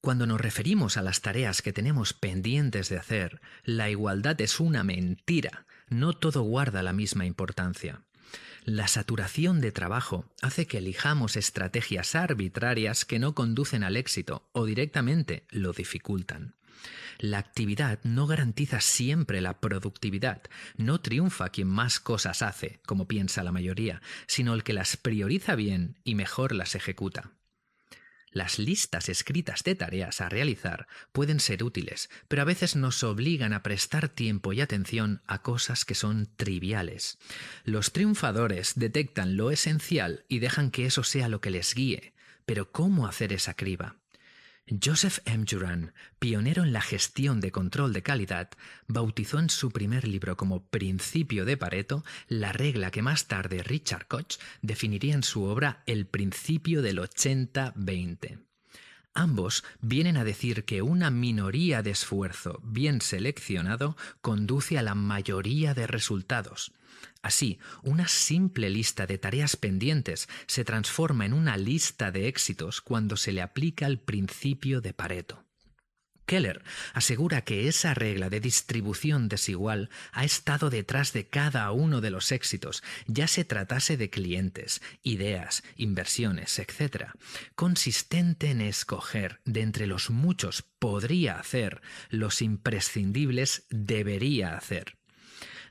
Cuando 0.00 0.26
nos 0.26 0.40
referimos 0.40 0.96
a 0.96 1.02
las 1.02 1.20
tareas 1.20 1.60
que 1.60 1.74
tenemos 1.74 2.14
pendientes 2.14 2.88
de 2.88 2.96
hacer, 2.96 3.42
la 3.62 3.90
igualdad 3.90 4.40
es 4.40 4.58
una 4.58 4.84
mentira, 4.84 5.66
no 5.90 6.14
todo 6.14 6.42
guarda 6.42 6.82
la 6.82 6.94
misma 6.94 7.26
importancia. 7.26 8.06
La 8.64 8.88
saturación 8.88 9.60
de 9.60 9.72
trabajo 9.72 10.24
hace 10.40 10.66
que 10.66 10.78
elijamos 10.78 11.36
estrategias 11.36 12.14
arbitrarias 12.14 13.04
que 13.04 13.18
no 13.18 13.34
conducen 13.34 13.84
al 13.84 13.98
éxito 13.98 14.48
o 14.52 14.64
directamente 14.64 15.44
lo 15.50 15.72
dificultan. 15.72 16.54
La 17.18 17.38
actividad 17.38 18.00
no 18.02 18.26
garantiza 18.26 18.80
siempre 18.80 19.40
la 19.40 19.60
productividad. 19.60 20.42
No 20.76 21.00
triunfa 21.00 21.50
quien 21.50 21.68
más 21.68 22.00
cosas 22.00 22.42
hace, 22.42 22.80
como 22.86 23.06
piensa 23.08 23.42
la 23.42 23.52
mayoría, 23.52 24.00
sino 24.26 24.54
el 24.54 24.62
que 24.62 24.72
las 24.72 24.96
prioriza 24.96 25.54
bien 25.54 25.98
y 26.04 26.14
mejor 26.14 26.54
las 26.54 26.74
ejecuta. 26.74 27.32
Las 28.32 28.60
listas 28.60 29.08
escritas 29.08 29.64
de 29.64 29.74
tareas 29.74 30.20
a 30.20 30.28
realizar 30.28 30.86
pueden 31.10 31.40
ser 31.40 31.64
útiles, 31.64 32.08
pero 32.28 32.42
a 32.42 32.44
veces 32.44 32.76
nos 32.76 33.02
obligan 33.02 33.52
a 33.52 33.64
prestar 33.64 34.08
tiempo 34.08 34.52
y 34.52 34.60
atención 34.60 35.20
a 35.26 35.42
cosas 35.42 35.84
que 35.84 35.96
son 35.96 36.28
triviales. 36.36 37.18
Los 37.64 37.92
triunfadores 37.92 38.74
detectan 38.76 39.36
lo 39.36 39.50
esencial 39.50 40.24
y 40.28 40.38
dejan 40.38 40.70
que 40.70 40.86
eso 40.86 41.02
sea 41.02 41.28
lo 41.28 41.40
que 41.40 41.50
les 41.50 41.74
guíe. 41.74 42.14
Pero 42.46 42.70
¿cómo 42.70 43.08
hacer 43.08 43.32
esa 43.32 43.54
criba? 43.54 43.99
Joseph 44.70 45.18
M. 45.24 45.44
Juran, 45.48 45.92
pionero 46.20 46.62
en 46.62 46.72
la 46.72 46.80
gestión 46.80 47.40
de 47.40 47.50
control 47.50 47.92
de 47.92 48.02
calidad, 48.02 48.50
bautizó 48.86 49.40
en 49.40 49.50
su 49.50 49.70
primer 49.70 50.06
libro 50.06 50.36
como 50.36 50.64
Principio 50.66 51.44
de 51.44 51.56
Pareto 51.56 52.04
la 52.28 52.52
regla 52.52 52.92
que 52.92 53.02
más 53.02 53.26
tarde 53.26 53.64
Richard 53.64 54.06
Koch 54.06 54.36
definiría 54.62 55.14
en 55.14 55.24
su 55.24 55.42
obra 55.42 55.82
El 55.86 56.06
principio 56.06 56.82
del 56.82 56.98
80-20. 56.98 58.49
Ambos 59.14 59.64
vienen 59.80 60.16
a 60.16 60.24
decir 60.24 60.64
que 60.64 60.82
una 60.82 61.10
minoría 61.10 61.82
de 61.82 61.90
esfuerzo 61.90 62.60
bien 62.62 63.00
seleccionado 63.00 63.96
conduce 64.20 64.78
a 64.78 64.82
la 64.82 64.94
mayoría 64.94 65.74
de 65.74 65.86
resultados. 65.86 66.72
Así, 67.22 67.58
una 67.82 68.08
simple 68.08 68.70
lista 68.70 69.06
de 69.06 69.18
tareas 69.18 69.56
pendientes 69.56 70.28
se 70.46 70.64
transforma 70.64 71.26
en 71.26 71.32
una 71.32 71.56
lista 71.56 72.10
de 72.10 72.28
éxitos 72.28 72.80
cuando 72.80 73.16
se 73.16 73.32
le 73.32 73.42
aplica 73.42 73.86
el 73.86 73.98
principio 73.98 74.80
de 74.80 74.94
Pareto. 74.94 75.44
Keller 76.30 76.62
asegura 76.94 77.42
que 77.42 77.66
esa 77.66 77.92
regla 77.92 78.30
de 78.30 78.38
distribución 78.38 79.28
desigual 79.28 79.90
ha 80.12 80.24
estado 80.24 80.70
detrás 80.70 81.12
de 81.12 81.26
cada 81.26 81.72
uno 81.72 82.00
de 82.00 82.10
los 82.10 82.30
éxitos, 82.30 82.84
ya 83.08 83.26
se 83.26 83.44
tratase 83.44 83.96
de 83.96 84.10
clientes, 84.10 84.80
ideas, 85.02 85.64
inversiones, 85.74 86.60
etc., 86.60 87.06
consistente 87.56 88.50
en 88.50 88.60
escoger 88.60 89.40
de 89.44 89.62
entre 89.62 89.88
los 89.88 90.10
muchos 90.10 90.62
podría 90.78 91.36
hacer, 91.36 91.82
los 92.10 92.42
imprescindibles 92.42 93.66
debería 93.68 94.56
hacer. 94.56 94.99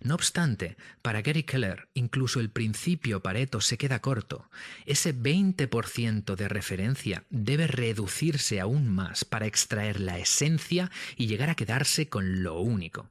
No 0.02 0.16
obstante, 0.16 0.78
para 1.02 1.22
Gary 1.22 1.44
Keller, 1.44 1.90
incluso 1.94 2.40
el 2.40 2.50
principio 2.50 3.22
Pareto 3.22 3.60
se 3.60 3.78
queda 3.78 4.00
corto. 4.00 4.50
Ese 4.86 5.14
20% 5.14 6.36
de 6.36 6.48
referencia 6.48 7.26
debe 7.30 7.68
reducirse 7.68 8.60
aún 8.60 8.88
más 8.88 9.26
para 9.26 9.46
extraer 9.46 10.00
la 10.00 10.18
esencia 10.18 10.90
y 11.18 11.28
llegar 11.28 11.50
a 11.50 11.56
quedarse 11.56 12.08
con 12.08 12.44
lo 12.44 12.60
único. 12.62 13.10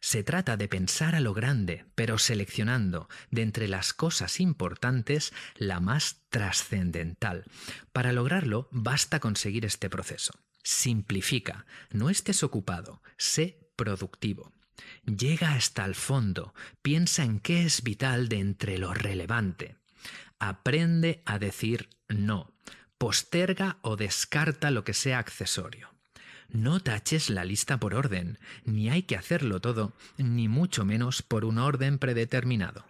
Se 0.00 0.22
trata 0.22 0.56
de 0.56 0.68
pensar 0.68 1.14
a 1.14 1.20
lo 1.20 1.32
grande, 1.32 1.84
pero 1.94 2.18
seleccionando 2.18 3.08
de 3.30 3.42
entre 3.42 3.66
las 3.66 3.92
cosas 3.92 4.40
importantes 4.40 5.32
la 5.56 5.80
más 5.80 6.22
trascendental. 6.28 7.44
Para 7.92 8.12
lograrlo 8.12 8.68
basta 8.70 9.20
conseguir 9.20 9.64
este 9.64 9.88
proceso. 9.88 10.32
Simplifica, 10.62 11.66
no 11.90 12.10
estés 12.10 12.42
ocupado, 12.42 13.02
sé 13.16 13.70
productivo. 13.76 14.52
Llega 15.04 15.52
hasta 15.52 15.84
el 15.84 15.94
fondo, 15.94 16.54
piensa 16.82 17.24
en 17.24 17.40
qué 17.40 17.64
es 17.64 17.82
vital 17.82 18.28
de 18.28 18.40
entre 18.40 18.78
lo 18.78 18.94
relevante. 18.94 19.76
Aprende 20.38 21.22
a 21.24 21.38
decir 21.38 21.88
no, 22.08 22.52
posterga 22.98 23.78
o 23.82 23.96
descarta 23.96 24.70
lo 24.70 24.84
que 24.84 24.94
sea 24.94 25.18
accesorio. 25.18 25.90
No 26.48 26.80
taches 26.80 27.30
la 27.30 27.44
lista 27.44 27.78
por 27.78 27.94
orden, 27.94 28.38
ni 28.64 28.88
hay 28.88 29.02
que 29.02 29.16
hacerlo 29.16 29.60
todo, 29.60 29.92
ni 30.16 30.48
mucho 30.48 30.84
menos 30.84 31.22
por 31.22 31.44
un 31.44 31.58
orden 31.58 31.98
predeterminado. 31.98 32.86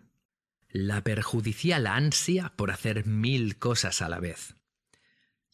La 0.68 1.02
perjudicial 1.02 1.86
ansia 1.86 2.52
por 2.56 2.70
hacer 2.70 3.06
mil 3.06 3.56
cosas 3.56 4.02
a 4.02 4.08
la 4.08 4.20
vez. 4.20 4.56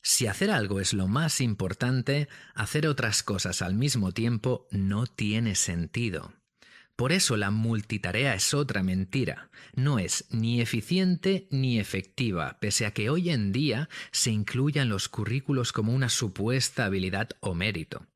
Si 0.03 0.27
hacer 0.27 0.51
algo 0.51 0.81
es 0.81 0.93
lo 0.93 1.07
más 1.07 1.41
importante, 1.41 2.29
hacer 2.55 2.89
otras 2.89 3.23
cosas 3.23 3.63
al 3.63 3.75
mismo 3.75 4.13
tiempo 4.13 4.67
no 4.71 5.07
tiene 5.07 5.55
sentido. 5.55 6.33
Por 6.97 7.13
eso 7.13 7.37
la 7.37 7.51
multitarea 7.51 8.35
es 8.35 8.53
otra 8.53 8.83
mentira. 8.83 9.51
No 9.75 9.99
es 9.99 10.27
ni 10.31 10.61
eficiente 10.61 11.47
ni 11.51 11.79
efectiva, 11.79 12.59
pese 12.61 12.85
a 12.85 12.93
que 12.93 13.11
hoy 13.11 13.31
en 13.31 13.53
día 13.53 13.89
se 14.11 14.31
incluya 14.31 14.83
en 14.83 14.89
los 14.89 15.09
currículos 15.09 15.73
como 15.73 15.95
una 15.95 16.09
supuesta 16.09 16.85
habilidad 16.85 17.31
o 17.41 17.55
mérito. 17.55 18.07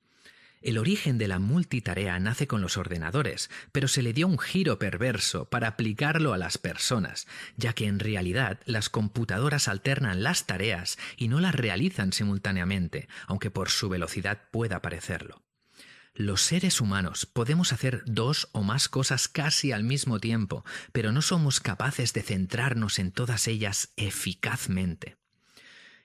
El 0.66 0.78
origen 0.78 1.16
de 1.16 1.28
la 1.28 1.38
multitarea 1.38 2.18
nace 2.18 2.49
con 2.49 2.61
los 2.61 2.76
ordenadores, 2.76 3.50
pero 3.70 3.87
se 3.87 4.02
le 4.02 4.12
dio 4.12 4.26
un 4.26 4.37
giro 4.37 4.80
perverso 4.80 5.44
para 5.44 5.68
aplicarlo 5.68 6.32
a 6.32 6.38
las 6.38 6.58
personas, 6.58 7.28
ya 7.56 7.73
que 7.73 7.87
en 7.87 8.00
realidad 8.00 8.58
las 8.64 8.88
computadoras 8.88 9.68
alternan 9.68 10.25
las 10.25 10.44
tareas 10.46 10.99
y 11.16 11.28
no 11.28 11.38
las 11.38 11.54
realizan 11.54 12.12
simultáneamente, 12.12 13.06
aunque 13.28 13.49
por 13.49 13.68
su 13.68 13.88
velocidad 13.88 14.50
pueda 14.50 14.82
parecerlo. 14.82 15.44
Los 16.14 16.40
seres 16.40 16.80
humanos 16.80 17.26
podemos 17.26 17.73
hacer 17.73 18.02
dos 18.04 18.49
o 18.50 18.64
más 18.64 18.88
cosas 18.88 19.28
casi 19.28 19.70
al 19.70 19.85
mismo 19.85 20.18
tiempo, 20.18 20.64
pero 20.90 21.12
no 21.12 21.23
somos 21.23 21.61
capaces 21.61 22.12
de 22.12 22.23
centrarnos 22.23 22.99
en 22.99 23.12
todas 23.12 23.46
ellas 23.46 23.92
eficazmente. 23.94 25.16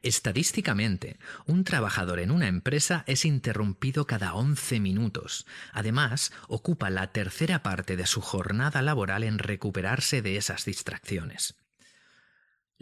Estadísticamente, 0.04 1.18
un 1.46 1.64
trabajador 1.64 2.20
en 2.20 2.32
una 2.32 2.48
empresa 2.48 3.04
es 3.06 3.24
interrumpido 3.24 4.08
cada 4.08 4.34
11 4.34 4.80
minutos. 4.80 5.46
Además, 5.74 6.32
ocupa 6.48 6.90
la 6.90 7.12
tercera 7.12 7.62
parte 7.62 7.96
de 7.98 8.08
su 8.08 8.20
jornada 8.20 8.82
laboral 8.82 9.24
en 9.24 9.38
recuperarse 9.38 10.24
de 10.24 10.38
esas 10.38 10.66
distracciones. 10.66 11.61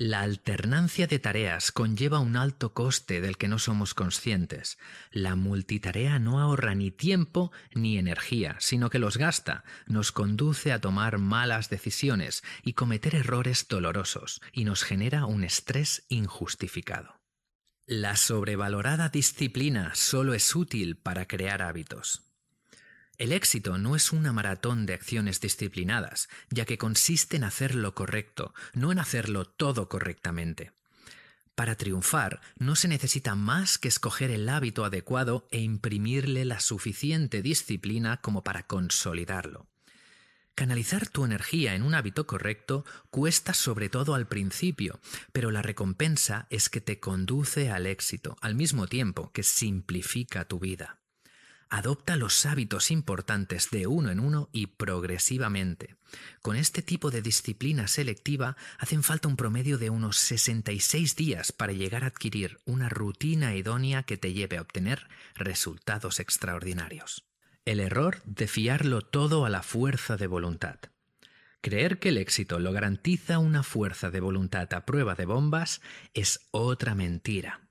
La 0.01 0.21
alternancia 0.21 1.07
de 1.07 1.19
tareas 1.19 1.73
conlleva 1.73 2.19
un 2.19 2.37
alto 2.37 2.73
coste 2.73 3.19
del 3.19 3.35
que 3.35 3.49
no 3.49 3.59
somos 3.59 3.93
conscientes. 3.93 4.77
La 5.11 5.35
multitarea 5.35 6.19
no 6.19 6.39
ahorra 6.39 6.73
ni 6.73 6.89
tiempo 6.89 7.51
ni 7.73 7.97
energía, 7.97 8.55
sino 8.59 8.89
que 8.89 8.97
los 8.97 9.17
gasta, 9.17 9.65
nos 9.87 10.13
conduce 10.13 10.71
a 10.71 10.79
tomar 10.79 11.17
malas 11.17 11.69
decisiones 11.69 12.45
y 12.63 12.75
cometer 12.75 13.13
errores 13.13 13.67
dolorosos, 13.67 14.41
y 14.53 14.63
nos 14.63 14.83
genera 14.83 15.25
un 15.25 15.43
estrés 15.43 16.05
injustificado. 16.07 17.19
La 17.85 18.15
sobrevalorada 18.15 19.09
disciplina 19.09 19.91
solo 19.95 20.33
es 20.33 20.55
útil 20.55 20.95
para 20.95 21.27
crear 21.27 21.61
hábitos. 21.61 22.28
El 23.19 23.33
éxito 23.33 23.77
no 23.77 23.97
es 23.97 24.13
una 24.13 24.31
maratón 24.31 24.85
de 24.85 24.93
acciones 24.93 25.41
disciplinadas, 25.41 26.29
ya 26.49 26.63
que 26.63 26.77
consiste 26.77 27.35
en 27.35 27.43
hacer 27.43 27.75
lo 27.75 27.93
correcto, 27.93 28.53
no 28.73 28.93
en 28.93 28.99
hacerlo 28.99 29.43
todo 29.43 29.89
correctamente. 29.89 30.71
Para 31.53 31.75
triunfar 31.75 32.39
no 32.57 32.77
se 32.77 32.87
necesita 32.87 33.35
más 33.35 33.77
que 33.77 33.89
escoger 33.89 34.31
el 34.31 34.47
hábito 34.47 34.85
adecuado 34.85 35.49
e 35.51 35.59
imprimirle 35.59 36.45
la 36.45 36.61
suficiente 36.61 37.41
disciplina 37.41 38.21
como 38.21 38.41
para 38.41 38.63
consolidarlo. 38.63 39.67
Canalizar 40.55 41.09
tu 41.09 41.25
energía 41.25 41.75
en 41.75 41.83
un 41.83 41.95
hábito 41.95 42.25
correcto 42.25 42.85
cuesta 43.09 43.53
sobre 43.53 43.89
todo 43.89 44.15
al 44.15 44.29
principio, 44.29 45.01
pero 45.33 45.51
la 45.51 45.61
recompensa 45.61 46.47
es 46.49 46.69
que 46.69 46.79
te 46.79 47.01
conduce 47.01 47.69
al 47.69 47.85
éxito, 47.85 48.37
al 48.39 48.55
mismo 48.55 48.87
tiempo 48.87 49.29
que 49.33 49.43
simplifica 49.43 50.45
tu 50.45 50.59
vida. 50.59 50.99
Adopta 51.71 52.15
los 52.15 52.47
hábitos 52.47 52.89
importantes 52.89 53.69
de 53.69 53.85
uno 53.85 54.09
en 54.09 54.19
uno 54.19 54.49
y 54.51 54.67
progresivamente. 54.67 55.95
Con 56.41 56.55
este 56.55 56.81
tipo 56.81 57.11
de 57.11 57.21
disciplina 57.21 57.87
selectiva 57.87 58.57
hacen 58.79 59.03
falta 59.03 59.27
un 59.27 59.35
promedio 59.35 59.77
de 59.77 59.91
unos 59.91 60.17
66 60.17 61.15
días 61.15 61.51
para 61.51 61.71
llegar 61.71 62.03
a 62.03 62.07
adquirir 62.07 62.59
una 62.65 62.89
rutina 62.89 63.55
idónea 63.55 64.01
que 64.01 64.17
te 64.17 64.33
lleve 64.33 64.57
a 64.57 64.61
obtener 64.61 65.07
resultados 65.35 66.19
extraordinarios. 66.19 67.27
El 67.65 67.79
error 67.79 68.23
de 68.25 68.47
fiarlo 68.47 69.01
todo 69.01 69.45
a 69.45 69.49
la 69.49 69.61
fuerza 69.61 70.17
de 70.17 70.25
voluntad. 70.25 70.79
Creer 71.61 71.99
que 71.99 72.09
el 72.09 72.17
éxito 72.17 72.57
lo 72.57 72.71
garantiza 72.71 73.37
una 73.37 73.61
fuerza 73.61 74.09
de 74.09 74.21
voluntad 74.21 74.73
a 74.73 74.85
prueba 74.85 75.13
de 75.13 75.25
bombas 75.25 75.81
es 76.15 76.47
otra 76.49 76.95
mentira. 76.95 77.68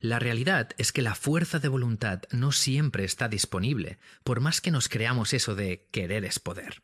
La 0.00 0.18
realidad 0.18 0.70
es 0.78 0.92
que 0.92 1.02
la 1.02 1.14
fuerza 1.14 1.58
de 1.58 1.68
voluntad 1.68 2.22
no 2.30 2.52
siempre 2.52 3.04
está 3.04 3.28
disponible, 3.28 3.98
por 4.24 4.40
más 4.40 4.62
que 4.62 4.70
nos 4.70 4.88
creamos 4.88 5.34
eso 5.34 5.54
de 5.54 5.88
querer 5.92 6.24
es 6.24 6.38
poder. 6.38 6.82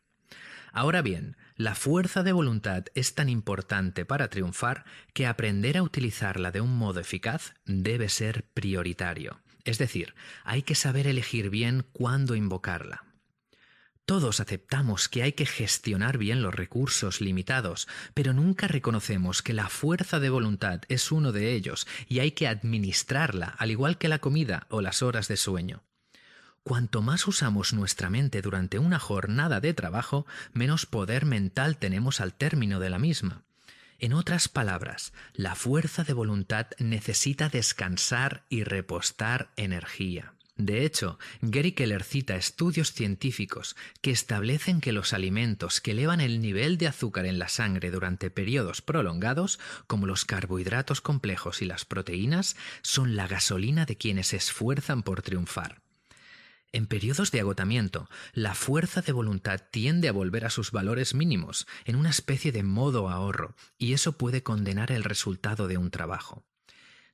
Ahora 0.71 1.01
bien, 1.01 1.35
la 1.55 1.73
fuerza 1.73 2.21
de 2.21 2.31
voluntad 2.31 2.85
es 2.93 3.15
tan 3.15 3.29
importante 3.29 4.05
para 4.05 4.29
triunfar 4.29 4.85
que 5.13 5.25
aprender 5.25 5.77
a 5.77 5.81
utilizarla 5.81 6.51
de 6.51 6.61
un 6.61 6.77
modo 6.77 6.99
eficaz 6.99 7.55
debe 7.65 8.09
ser 8.09 8.43
prioritario. 8.53 9.41
Es 9.63 9.79
decir, 9.79 10.13
hay 10.43 10.61
que 10.61 10.75
saber 10.75 11.07
elegir 11.07 11.49
bien 11.49 11.87
cuándo 11.93 12.35
invocarla. 12.35 13.06
Todos 14.07 14.39
aceptamos 14.39 15.09
que 15.09 15.21
hay 15.21 15.33
que 15.33 15.45
gestionar 15.45 16.17
bien 16.17 16.41
los 16.41 16.55
recursos 16.55 17.19
limitados, 17.19 17.89
pero 18.13 18.31
nunca 18.31 18.69
reconocemos 18.69 19.41
que 19.41 19.51
la 19.51 19.67
fuerza 19.67 20.21
de 20.21 20.29
voluntad 20.29 20.79
es 20.87 21.11
uno 21.11 21.33
de 21.33 21.51
ellos 21.51 21.85
y 22.07 22.19
hay 22.19 22.31
que 22.31 22.47
administrarla, 22.47 23.47
al 23.47 23.69
igual 23.69 23.97
que 23.97 24.07
la 24.07 24.19
comida 24.19 24.65
o 24.69 24.79
las 24.79 25.03
horas 25.03 25.27
de 25.27 25.35
sueño. 25.35 25.83
Cuanto 26.63 27.01
más 27.01 27.27
usamos 27.27 27.73
nuestra 27.73 28.09
mente 28.09 28.41
durante 28.41 28.79
una 28.79 28.97
jornada 28.97 29.59
de 29.59 29.73
trabajo, 29.73 30.25
menos 30.53 30.85
poder 30.85 31.25
mental 31.25 31.75
tenemos 31.75 32.21
al 32.21 32.33
término 32.33 32.79
de 32.79 32.89
la 32.89 32.99
misma. 32.99 33.43
En 33.99 34.13
otras 34.13 34.47
palabras, 34.47 35.11
la 35.33 35.53
fuerza 35.53 36.05
de 36.05 36.13
voluntad 36.13 36.67
necesita 36.79 37.49
descansar 37.49 38.45
y 38.47 38.63
repostar 38.63 39.49
energía. 39.57 40.36
De 40.57 40.85
hecho, 40.85 41.19
Gary 41.41 41.73
Keller 41.73 42.03
cita 42.03 42.35
estudios 42.35 42.91
científicos 42.91 43.75
que 44.01 44.09
establecen 44.09 44.81
que 44.81 44.91
los 44.91 45.13
alimentos 45.13 45.81
que 45.81 45.91
elevan 45.91 46.19
el 46.19 46.41
nivel 46.41 46.79
de 46.79 46.87
azúcar 46.87 47.27
en 47.27 47.37
la 47.37 47.47
sangre 47.47 47.91
durante 47.91 48.31
periodos 48.31 48.81
prolongados, 48.81 49.59
como 49.85 50.07
los 50.07 50.25
carbohidratos 50.25 50.99
complejos 50.99 51.61
y 51.61 51.65
las 51.65 51.85
proteínas, 51.85 52.55
son 52.81 53.15
la 53.15 53.27
gasolina 53.27 53.85
de 53.85 53.97
quienes 53.97 54.27
se 54.27 54.37
esfuerzan 54.37 55.03
por 55.03 55.21
triunfar. 55.21 55.81
En 56.71 56.87
periodos 56.87 57.31
de 57.31 57.39
agotamiento, 57.39 58.09
la 58.33 58.55
fuerza 58.55 59.01
de 59.01 59.11
voluntad 59.11 59.61
tiende 59.71 60.09
a 60.09 60.11
volver 60.11 60.43
a 60.43 60.49
sus 60.49 60.71
valores 60.71 61.13
mínimos, 61.13 61.67
en 61.85 61.95
una 61.95 62.09
especie 62.09 62.51
de 62.51 62.63
modo 62.63 63.09
ahorro, 63.09 63.55
y 63.77 63.93
eso 63.93 64.17
puede 64.17 64.41
condenar 64.41 64.91
el 64.91 65.03
resultado 65.03 65.67
de 65.67 65.77
un 65.77 65.91
trabajo. 65.91 66.45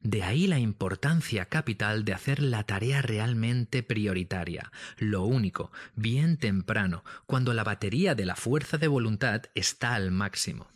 De 0.04 0.22
ahí 0.22 0.48
la 0.48 0.60
importancia 0.60 1.46
capital 1.46 2.04
de 2.04 2.14
hacer 2.14 2.42
la 2.42 2.66
tarea 2.66 3.02
realmente 3.02 3.84
prioritaria, 3.84 4.70
lo 4.98 5.24
único, 5.24 5.72
bien 5.96 6.36
temprano, 6.36 7.06
cuando 7.26 7.54
la 7.54 7.64
batería 7.64 8.14
de 8.14 8.26
la 8.26 8.36
fuerza 8.36 8.78
de 8.78 8.90
voluntad 8.90 9.44
está 9.56 9.96
al 9.96 10.12
máximo. 10.12 10.68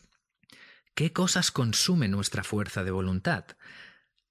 ¿Qué 0.95 1.11
cosas 1.11 1.51
consume 1.51 2.07
nuestra 2.07 2.45
fuerza 2.45 2.85
de 2.85 2.91
voluntad? 2.91 3.43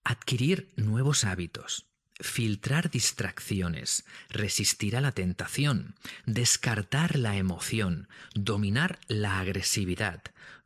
Adquirir 0.03 0.73
nuevos 0.77 1.25
hábitos, 1.25 1.87
filtrar 2.19 2.91
distracciones, 2.91 4.07
resistir 4.31 4.97
a 4.97 5.03
la 5.03 5.13
tentación, 5.13 5.95
descartar 6.25 7.17
la 7.17 7.37
emoción, 7.37 8.09
dominar 8.35 8.99
la 9.09 9.41
agresividad, 9.41 10.23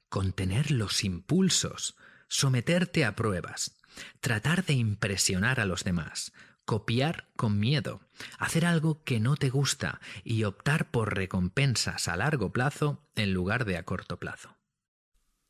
contener 0.09 0.71
los 0.71 1.03
impulsos, 1.03 1.97
someterte 2.29 3.05
a 3.05 3.17
pruebas, 3.17 3.80
tratar 4.21 4.65
de 4.65 4.75
impresionar 4.75 5.61
a 5.61 5.65
los 5.65 5.85
demás, 5.85 6.33
copiar 6.65 7.29
con 7.37 7.59
miedo, 7.59 8.01
hacer 8.39 8.67
algo 8.67 9.03
que 9.05 9.21
no 9.21 9.37
te 9.37 9.51
gusta 9.51 10.01
y 10.25 10.45
optar 10.45 10.91
por 10.91 11.15
recompensas 11.15 12.09
a 12.09 12.17
largo 12.17 12.53
plazo 12.53 13.03
en 13.17 13.33
lugar 13.33 13.65
de 13.65 13.77
a 13.77 13.85
corto 13.85 14.19
plazo. 14.19 14.57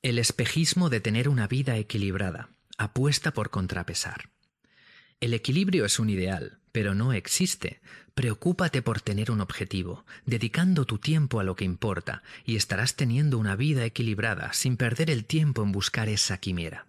El 0.03 0.19
espejismo 0.19 0.89
de 0.89 1.01
tener 1.01 1.29
una 1.29 1.47
vida 1.47 1.77
equilibrada 1.77 2.51
apuesta 2.79 3.35
por 3.35 3.51
contrapesar. 3.51 4.31
El 5.21 5.35
equilibrio 5.35 5.85
es 5.85 5.99
un 5.99 6.09
ideal, 6.09 6.61
pero 6.73 6.95
no 6.95 7.13
existe. 7.13 7.83
Preocúpate 8.15 8.81
por 8.81 9.03
tener 9.03 9.31
un 9.31 9.43
objetivo, 9.43 10.07
dedicando 10.25 10.87
tu 10.87 10.99
tiempo 10.99 11.41
a 11.41 11.45
lo 11.45 11.57
que 11.57 11.67
importa, 11.67 12.23
y 12.47 12.57
estarás 12.57 12.97
teniendo 12.97 13.37
una 13.37 13.57
vida 13.57 13.85
equilibrada 13.85 14.55
sin 14.55 14.79
perder 14.79 15.11
el 15.11 15.27
tiempo 15.27 15.63
en 15.63 15.73
buscar 15.73 16.09
esa 16.09 16.39
quimera. 16.39 16.87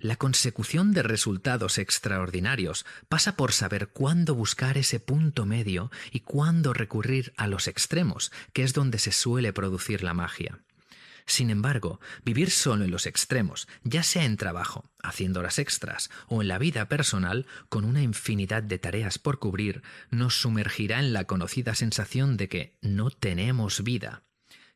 La 0.00 0.14
consecución 0.14 0.92
de 0.92 1.02
resultados 1.02 1.76
extraordinarios 1.76 2.86
pasa 3.08 3.34
por 3.34 3.52
saber 3.52 3.88
cuándo 3.88 4.36
buscar 4.36 4.78
ese 4.78 5.00
punto 5.00 5.44
medio 5.44 5.90
y 6.12 6.20
cuándo 6.20 6.72
recurrir 6.72 7.32
a 7.36 7.48
los 7.48 7.66
extremos, 7.66 8.30
que 8.52 8.62
es 8.62 8.74
donde 8.74 9.00
se 9.00 9.10
suele 9.10 9.52
producir 9.52 10.04
la 10.04 10.14
magia. 10.14 10.60
Sin 11.26 11.50
embargo, 11.50 12.00
vivir 12.24 12.52
solo 12.52 12.84
en 12.84 12.92
los 12.92 13.06
extremos, 13.06 13.66
ya 13.82 14.04
sea 14.04 14.24
en 14.24 14.36
trabajo, 14.36 14.88
haciendo 15.02 15.40
horas 15.40 15.58
extras, 15.58 16.10
o 16.28 16.42
en 16.42 16.48
la 16.48 16.58
vida 16.58 16.88
personal, 16.88 17.46
con 17.68 17.84
una 17.84 18.00
infinidad 18.00 18.62
de 18.62 18.78
tareas 18.78 19.18
por 19.18 19.40
cubrir, 19.40 19.82
nos 20.10 20.40
sumergirá 20.40 21.00
en 21.00 21.12
la 21.12 21.24
conocida 21.24 21.74
sensación 21.74 22.36
de 22.36 22.48
que 22.48 22.78
no 22.80 23.10
tenemos 23.10 23.82
vida. 23.82 24.22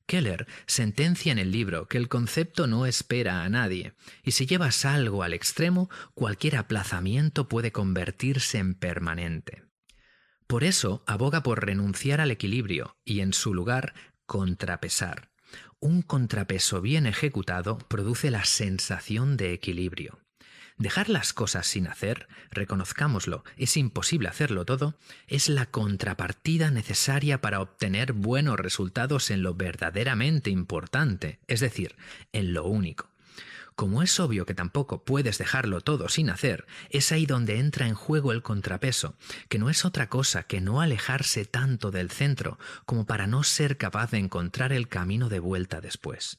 Keller 0.06 0.46
sentencia 0.66 1.32
en 1.32 1.38
el 1.38 1.50
libro 1.50 1.86
que 1.88 1.98
el 1.98 2.08
concepto 2.08 2.66
no 2.66 2.86
espera 2.86 3.44
a 3.44 3.48
nadie, 3.48 3.94
y 4.22 4.32
si 4.32 4.46
llevas 4.46 4.84
algo 4.84 5.22
al 5.22 5.32
extremo, 5.32 5.90
cualquier 6.14 6.56
aplazamiento 6.56 7.48
puede 7.48 7.72
convertirse 7.72 8.58
en 8.58 8.74
permanente. 8.74 9.64
Por 10.46 10.64
eso 10.64 11.02
aboga 11.06 11.42
por 11.42 11.64
renunciar 11.64 12.20
al 12.20 12.30
equilibrio 12.30 12.96
y 13.04 13.20
en 13.20 13.32
su 13.32 13.54
lugar 13.54 13.94
contrapesar. 14.26 15.30
Un 15.80 16.02
contrapeso 16.02 16.80
bien 16.80 17.06
ejecutado 17.06 17.78
produce 17.78 18.30
la 18.30 18.44
sensación 18.44 19.36
de 19.36 19.52
equilibrio. 19.52 20.20
Dejar 20.78 21.08
las 21.08 21.32
cosas 21.32 21.66
sin 21.66 21.87
hacer, 21.87 22.28
reconozcámoslo, 22.50 23.44
es 23.56 23.76
imposible 23.76 24.28
hacerlo 24.28 24.64
todo, 24.64 24.98
es 25.26 25.48
la 25.48 25.66
contrapartida 25.66 26.70
necesaria 26.70 27.40
para 27.40 27.61
obtener 27.61 28.12
buenos 28.12 28.58
resultados 28.58 29.30
en 29.30 29.42
lo 29.42 29.54
verdaderamente 29.54 30.50
importante, 30.50 31.40
es 31.46 31.61
decir, 31.61 31.96
en 32.32 32.54
lo 32.54 32.64
único. 32.64 33.12
Como 33.74 34.02
es 34.02 34.20
obvio 34.20 34.44
que 34.44 34.54
tampoco 34.54 35.04
puedes 35.04 35.38
dejarlo 35.38 35.80
todo 35.80 36.08
sin 36.08 36.30
hacer, 36.30 36.66
es 36.90 37.11
ahí 37.11 37.26
donde 37.26 37.58
entra 37.58 37.87
en 37.87 37.94
juego 37.94 38.32
el 38.32 38.42
contrapeso, 38.42 39.16
que 39.48 39.58
no 39.58 39.70
es 39.70 39.85
otra 39.85 40.08
cosa 40.08 40.42
que 40.42 40.61
no 40.61 40.80
alejarse 40.80 41.44
tanto 41.46 41.90
del 41.90 42.11
centro 42.11 42.58
como 42.85 43.06
para 43.06 43.26
no 43.26 43.42
ser 43.42 43.78
capaz 43.78 44.11
de 44.11 44.18
encontrar 44.18 44.72
el 44.72 44.88
camino 44.88 45.28
de 45.28 45.38
vuelta 45.38 45.80
después. 45.80 46.38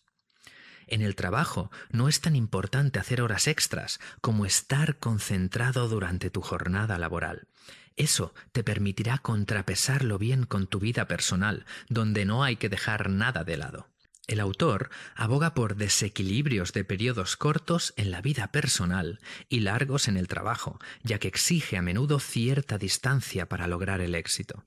En 0.88 1.02
el 1.02 1.16
trabajo 1.16 1.72
no 1.92 2.08
es 2.08 2.22
tan 2.22 2.36
importante 2.36 3.00
hacer 3.00 3.22
horas 3.22 3.48
extras 3.48 4.00
como 4.22 4.46
estar 4.46 4.98
concentrado 5.00 5.88
durante 5.88 6.30
tu 6.30 6.42
jornada 6.42 6.98
laboral. 6.98 7.48
Eso 7.96 8.34
te 8.52 8.64
permitirá 8.64 9.20
contrapesarlo 9.20 10.18
bien 10.18 10.46
con 10.46 10.68
tu 10.68 10.80
vida 10.80 11.08
personal, 11.08 11.66
donde 11.90 12.26
no 12.26 12.44
hay 12.44 12.56
que 12.56 12.70
dejar 12.70 13.10
nada 13.10 13.44
de 13.44 13.58
lado. 13.58 13.88
El 14.26 14.40
autor 14.40 14.90
aboga 15.16 15.54
por 15.54 15.76
desequilibrios 15.76 16.72
de 16.72 16.86
periodos 16.86 17.36
cortos 17.36 17.94
en 17.98 18.10
la 18.10 18.22
vida 18.22 18.48
personal 18.52 19.20
y 19.50 19.60
largos 19.60 20.08
en 20.08 20.16
el 20.16 20.30
trabajo, 20.30 20.80
ya 21.04 21.20
que 21.20 21.28
exige 21.28 21.78
a 21.78 21.82
menudo 21.82 22.20
cierta 22.20 22.78
distancia 22.78 23.50
para 23.50 23.68
lograr 23.68 24.00
el 24.00 24.16
éxito. 24.16 24.64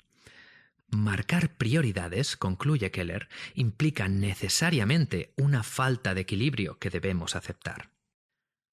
Marcar 0.88 1.56
prioridades, 1.56 2.36
concluye 2.36 2.90
Keller, 2.90 3.28
implica 3.54 4.08
necesariamente 4.08 5.34
una 5.36 5.62
falta 5.62 6.14
de 6.14 6.22
equilibrio 6.22 6.78
que 6.78 6.90
debemos 6.90 7.34
aceptar. 7.34 7.90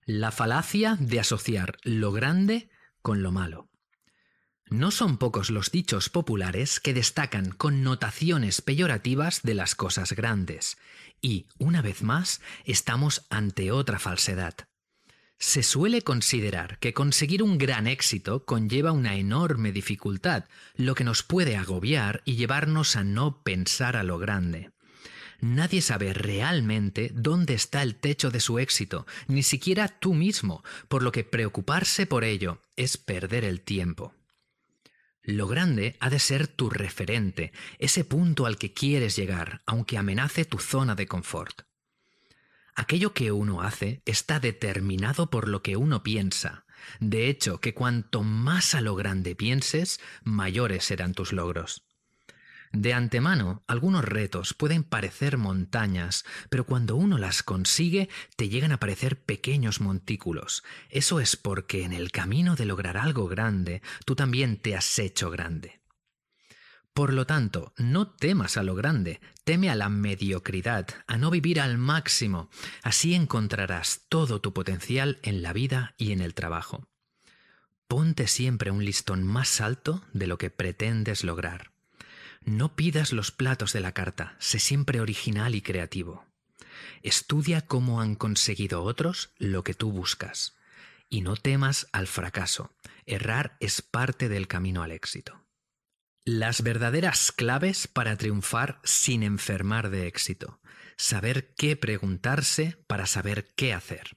La 0.06 0.32
falacia 0.32 0.98
de 1.00 1.20
asociar 1.20 1.78
lo 1.84 2.12
grande 2.12 2.70
con 3.02 3.24
lo 3.24 3.32
malo. 3.32 3.70
No 4.70 4.92
son 4.92 5.18
pocos 5.18 5.50
los 5.50 5.72
dichos 5.72 6.10
populares 6.10 6.80
que 6.80 6.94
destacan 6.94 7.52
connotaciones 7.52 8.62
peyorativas 8.62 9.42
de 9.42 9.54
las 9.54 9.76
cosas 9.76 10.14
grandes, 10.14 10.78
y, 11.22 11.48
una 11.58 11.82
vez 11.82 12.04
más, 12.04 12.42
estamos 12.66 13.26
ante 13.30 13.72
otra 13.72 14.00
falsedad. 14.00 14.56
Se 15.46 15.62
suele 15.62 16.04
considerar 16.04 16.80
que 16.80 16.94
conseguir 16.94 17.44
un 17.44 17.58
gran 17.58 17.86
éxito 17.86 18.46
conlleva 18.46 18.94
una 18.94 19.18
enorme 19.18 19.74
dificultad, 19.74 20.46
lo 20.78 20.96
que 20.96 21.04
nos 21.04 21.22
puede 21.22 21.58
agobiar 21.58 22.22
y 22.24 22.38
llevarnos 22.38 22.96
a 22.96 23.04
no 23.04 23.44
pensar 23.44 23.98
a 23.98 24.04
lo 24.04 24.18
grande. 24.18 24.72
Nadie 25.42 25.82
sabe 25.82 26.14
realmente 26.14 27.12
dónde 27.14 27.56
está 27.56 27.84
el 27.84 27.96
techo 27.96 28.32
de 28.32 28.40
su 28.40 28.58
éxito, 28.58 29.06
ni 29.28 29.44
siquiera 29.44 29.90
tú 29.90 30.14
mismo, 30.14 30.64
por 30.88 31.04
lo 31.04 31.12
que 31.12 31.26
preocuparse 31.26 32.06
por 32.06 32.24
ello 32.24 32.62
es 32.78 32.96
perder 32.96 33.44
el 33.44 33.60
tiempo. 33.60 34.16
Lo 35.24 35.48
grande 35.48 35.98
ha 36.00 36.10
de 36.10 36.20
ser 36.20 36.48
tu 36.48 36.70
referente, 36.70 37.52
ese 37.80 38.06
punto 38.06 38.46
al 38.46 38.58
que 38.58 38.74
quieres 38.74 39.18
llegar, 39.18 39.62
aunque 39.66 39.98
amenace 39.98 40.46
tu 40.46 40.58
zona 40.58 40.96
de 40.96 41.06
confort. 41.06 41.64
Aquello 42.76 43.14
que 43.14 43.32
uno 43.32 43.62
hace 43.62 44.02
está 44.06 44.40
determinado 44.40 45.30
por 45.30 45.48
lo 45.48 45.62
que 45.62 45.78
uno 45.78 46.04
piensa. 46.04 46.66
De 47.00 47.30
hecho, 47.30 47.60
que 47.60 47.74
cuanto 47.74 48.24
más 48.24 48.76
a 48.76 48.82
lo 48.82 48.96
grande 48.96 49.36
pienses, 49.36 50.00
mayores 50.24 50.86
serán 50.86 51.14
tus 51.14 51.34
logros. 51.34 51.86
De 52.74 52.96
antemano, 52.96 53.64
algunos 53.68 54.04
retos 54.04 54.56
pueden 54.56 54.84
parecer 54.84 55.38
montañas, 55.38 56.26
pero 56.50 56.66
cuando 56.66 56.96
uno 56.96 57.20
las 57.20 57.44
consigue, 57.44 58.10
te 58.36 58.50
llegan 58.50 58.72
a 58.72 58.80
parecer 58.80 59.22
pequeños 59.22 59.80
montículos. 59.80 60.64
Eso 60.90 61.20
es 61.20 61.36
porque 61.36 61.84
en 61.84 61.94
el 61.94 62.12
camino 62.12 62.56
de 62.56 62.66
lograr 62.66 62.98
algo 62.98 63.28
grande, 63.28 63.84
tú 64.06 64.16
también 64.16 64.58
te 64.58 64.76
has 64.76 64.98
hecho 64.98 65.30
grande. 65.30 65.83
Por 66.94 67.12
lo 67.12 67.26
tanto, 67.26 67.74
no 67.78 68.08
temas 68.08 68.56
a 68.56 68.64
lo 68.64 68.76
grande, 68.76 69.20
teme 69.44 69.72
a 69.72 69.76
la 69.76 69.90
mediocridad, 69.90 70.88
a 71.08 71.18
no 71.18 71.32
vivir 71.32 71.60
al 71.60 71.80
máximo. 71.80 72.52
Así 72.84 73.16
encontrarás 73.16 74.02
todo 74.10 74.42
tu 74.42 74.54
potencial 74.54 75.20
en 75.24 75.42
la 75.42 75.54
vida 75.54 75.96
y 75.98 76.12
en 76.12 76.22
el 76.22 76.36
trabajo. 76.36 76.88
Ponte 77.88 78.28
siempre 78.28 78.70
un 78.70 78.86
listón 78.86 79.24
más 79.24 79.60
alto 79.60 80.04
de 80.14 80.28
lo 80.28 80.38
que 80.38 80.52
pretendes 80.52 81.24
lograr. 81.24 81.72
No 82.42 82.76
pidas 82.76 83.12
los 83.12 83.32
platos 83.32 83.74
de 83.74 83.80
la 83.80 83.94
carta, 83.94 84.36
sé 84.40 84.60
siempre 84.60 85.00
original 85.00 85.56
y 85.56 85.62
creativo. 85.62 86.26
Estudia 87.02 87.62
cómo 87.62 88.02
han 88.02 88.16
conseguido 88.16 88.84
otros 88.84 89.32
lo 89.38 89.64
que 89.64 89.74
tú 89.74 89.92
buscas. 89.92 90.58
Y 91.10 91.22
no 91.22 91.38
temas 91.38 91.88
al 91.92 92.08
fracaso. 92.08 92.72
Errar 93.06 93.58
es 93.60 93.82
parte 93.82 94.30
del 94.30 94.48
camino 94.48 94.84
al 94.84 94.92
éxito. 94.92 95.43
Las 96.26 96.62
verdaderas 96.62 97.34
claves 97.34 97.90
para 97.90 98.16
triunfar 98.16 98.80
sin 98.86 99.24
enfermar 99.24 99.90
de 99.90 100.08
éxito. 100.08 100.62
Saber 100.96 101.54
qué 101.58 101.76
preguntarse 101.76 102.78
para 102.88 103.08
saber 103.08 103.52
qué 103.58 103.74
hacer. 103.74 104.16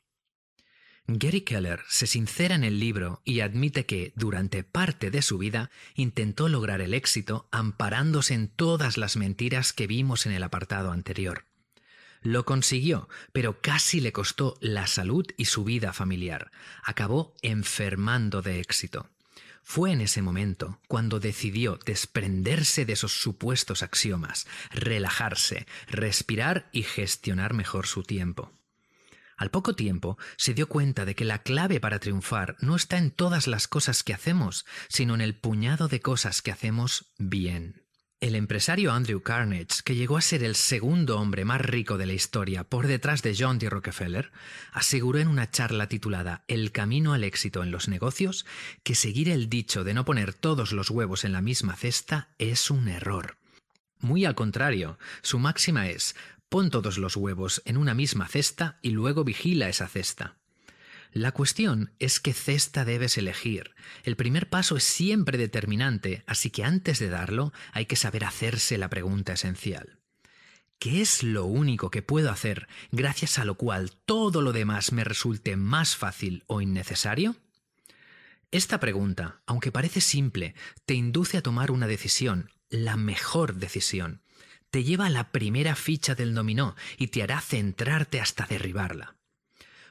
Gary 1.09 1.41
Keller 1.41 1.81
se 1.89 2.07
sincera 2.07 2.55
en 2.55 2.63
el 2.63 2.79
libro 2.79 3.23
y 3.25 3.41
admite 3.41 3.87
que, 3.87 4.13
durante 4.15 4.63
parte 4.63 5.11
de 5.11 5.21
su 5.21 5.37
vida, 5.37 5.73
intentó 5.97 6.49
lograr 6.49 6.81
el 6.81 6.95
éxito 6.95 7.49
amparándose 7.51 8.35
en 8.35 8.49
todas 8.49 8.99
las 8.99 9.17
mentiras 9.17 9.73
que 9.73 9.89
vimos 9.89 10.27
en 10.27 10.33
el 10.33 10.45
apartado 10.45 10.93
anterior. 10.93 11.47
Lo 12.23 12.45
consiguió, 12.45 13.09
pero 13.33 13.61
casi 13.61 14.01
le 14.01 14.13
costó 14.13 14.57
la 14.61 14.87
salud 14.87 15.27
y 15.37 15.47
su 15.47 15.65
vida 15.65 15.93
familiar. 15.93 16.53
Acabó 16.85 17.35
enfermando 17.43 18.43
de 18.43 18.61
éxito. 18.61 19.11
Fue 19.69 19.91
en 19.91 20.01
ese 20.01 20.23
momento 20.23 20.81
cuando 20.87 21.19
decidió 21.19 21.77
desprenderse 21.85 22.85
de 22.87 22.93
esos 22.93 23.21
supuestos 23.21 23.83
axiomas, 23.83 24.47
relajarse, 24.71 25.67
respirar 25.89 26.71
y 26.71 26.85
gestionar 26.85 27.53
mejor 27.53 27.89
su 27.89 28.05
tiempo. 28.05 28.53
Al 29.37 29.51
poco 29.51 29.75
tiempo 29.75 30.19
se 30.37 30.55
dio 30.55 30.69
cuenta 30.69 31.05
de 31.05 31.17
que 31.17 31.25
la 31.25 31.43
clave 31.43 31.81
para 31.81 31.99
triunfar 31.99 32.57
no 32.61 32.77
está 32.77 32.97
en 32.97 33.11
todas 33.11 33.49
las 33.49 33.67
cosas 33.67 34.05
que 34.05 34.15
hacemos, 34.15 34.67
sino 34.89 35.17
en 35.17 35.21
el 35.21 35.35
puñado 35.35 35.89
de 35.89 36.01
cosas 36.01 36.43
que 36.43 36.53
hacemos 36.53 37.13
bien. 37.19 37.86
El 38.19 38.35
empresario 38.35 38.93
Andrew 38.93 39.21
Carnage, 39.21 39.83
que 39.85 39.95
llegó 39.95 40.17
a 40.17 40.23
ser 40.23 40.43
el 40.43 40.55
segundo 40.55 41.19
hombre 41.21 41.45
más 41.45 41.61
rico 41.61 41.99
de 41.99 42.07
la 42.07 42.15
historia 42.15 42.65
por 42.65 42.87
detrás 42.87 43.21
de 43.21 43.37
John 43.39 43.59
D. 43.59 43.69
Rockefeller, 43.69 44.33
aseguró 44.73 45.19
en 45.19 45.29
una 45.29 45.51
charla 45.51 45.87
titulada 45.87 46.43
El 46.49 46.73
camino 46.73 47.13
al 47.13 47.25
éxito 47.25 47.63
en 47.63 47.71
los 47.71 47.89
negocios 47.89 48.47
que 48.83 48.95
seguir 48.95 49.29
el 49.29 49.51
dicho 49.51 49.85
de 49.85 49.93
no 49.93 50.07
poner 50.07 50.33
todos 50.33 50.73
los 50.73 50.89
huevos 50.89 51.25
en 51.25 51.33
la 51.33 51.43
misma 51.43 51.77
cesta 51.77 52.31
es 52.39 52.71
un 52.71 52.89
error. 52.89 53.37
Muy 53.99 54.25
al 54.25 54.35
contrario, 54.35 54.99
su 55.21 55.39
máxima 55.39 55.91
es 55.91 56.17
Pon 56.49 56.71
todos 56.71 56.97
los 56.97 57.17
huevos 57.17 57.61
en 57.67 57.77
una 57.77 57.93
misma 57.93 58.29
cesta 58.29 58.79
y 58.81 58.91
luego 58.91 59.25
vigila 59.25 59.69
esa 59.69 59.89
cesta. 59.89 60.37
La 61.17 61.33
cuestión 61.33 61.93
es 61.99 62.21
qué 62.21 62.35
cesta 62.35 62.85
debes 62.85 63.17
elegir. 63.17 63.75
El 64.03 64.17
primer 64.17 64.51
paso 64.51 64.77
es 64.77 64.85
siempre 64.85 65.39
determinante, 65.39 66.23
así 66.27 66.51
que 66.51 66.63
antes 66.63 66.99
de 66.99 67.09
darlo 67.09 67.55
hay 67.73 67.87
que 67.87 67.97
saber 67.97 68.23
hacerse 68.23 68.77
la 68.77 68.91
pregunta 68.91 69.33
esencial. 69.33 69.99
¿Qué 70.79 71.01
es 71.01 71.23
lo 71.23 71.47
único 71.47 71.91
que 71.91 72.03
puedo 72.03 72.31
hacer 72.31 72.69
gracias 72.93 73.39
a 73.39 73.47
lo 73.47 73.55
cual 73.55 73.93
todo 74.05 74.43
lo 74.43 74.53
demás 74.53 74.93
me 74.93 75.05
resulte 75.05 75.57
más 75.57 75.97
fácil 75.97 76.45
o 76.49 76.61
innecesario? 76.61 77.35
Esta 78.51 78.79
pregunta, 78.79 79.41
aunque 79.47 79.73
parece 79.73 80.03
simple, 80.03 80.55
te 80.85 80.93
induce 80.93 81.39
a 81.39 81.43
tomar 81.43 81.71
una 81.71 81.87
decisión, 81.87 82.51
la 82.69 82.99
mejor 82.99 83.55
decisión, 83.55 84.21
te 84.69 84.85
lleva 84.85 85.07
a 85.07 85.11
la 85.11 85.33
primera 85.33 85.77
ficha 85.77 86.15
del 86.15 86.35
dominó 86.35 86.77
y 86.99 87.07
te 87.07 87.23
hará 87.23 87.41
centrarte 87.41 88.21
hasta 88.21 88.45
derribarla. 88.45 89.17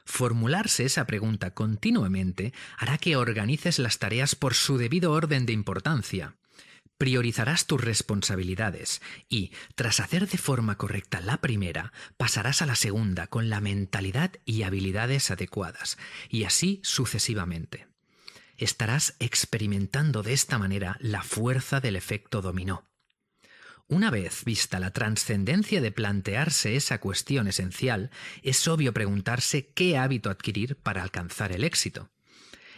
Formularse 0.06 0.84
esa 0.84 1.04
pregunta 1.04 1.50
continuamente 1.52 2.54
hará 2.78 2.96
que 2.96 3.16
organices 3.16 3.80
las 3.80 3.98
tareas 3.98 4.36
por 4.36 4.54
su 4.54 4.78
debido 4.78 5.12
orden 5.12 5.46
de 5.46 5.52
importancia. 5.52 6.36
Priorizarás 6.96 7.66
tus 7.66 7.82
responsabilidades 7.82 9.02
y, 9.28 9.50
tras 9.74 10.00
hacer 10.00 10.28
de 10.28 10.38
forma 10.38 10.78
correcta 10.78 11.20
la 11.20 11.38
primera, 11.38 11.92
pasarás 12.16 12.62
a 12.62 12.66
la 12.66 12.76
segunda 12.76 13.26
con 13.26 13.50
la 13.50 13.60
mentalidad 13.60 14.30
y 14.46 14.62
habilidades 14.62 15.30
adecuadas, 15.30 15.98
y 16.30 16.44
así 16.44 16.80
sucesivamente. 16.84 17.88
Estarás 18.56 19.16
experimentando 19.18 20.22
de 20.22 20.32
esta 20.32 20.56
manera 20.56 20.96
la 21.00 21.22
fuerza 21.22 21.80
del 21.80 21.96
efecto 21.96 22.40
dominó. 22.40 22.86
Una 23.88 24.10
vez 24.10 24.44
vista 24.44 24.80
la 24.80 24.90
trascendencia 24.90 25.80
de 25.80 25.92
plantearse 25.92 26.74
esa 26.74 26.98
cuestión 26.98 27.46
esencial, 27.46 28.10
es 28.42 28.66
obvio 28.66 28.92
preguntarse 28.92 29.68
qué 29.68 29.96
hábito 29.96 30.28
adquirir 30.28 30.76
para 30.76 31.02
alcanzar 31.02 31.52
el 31.52 31.62
éxito. 31.62 32.10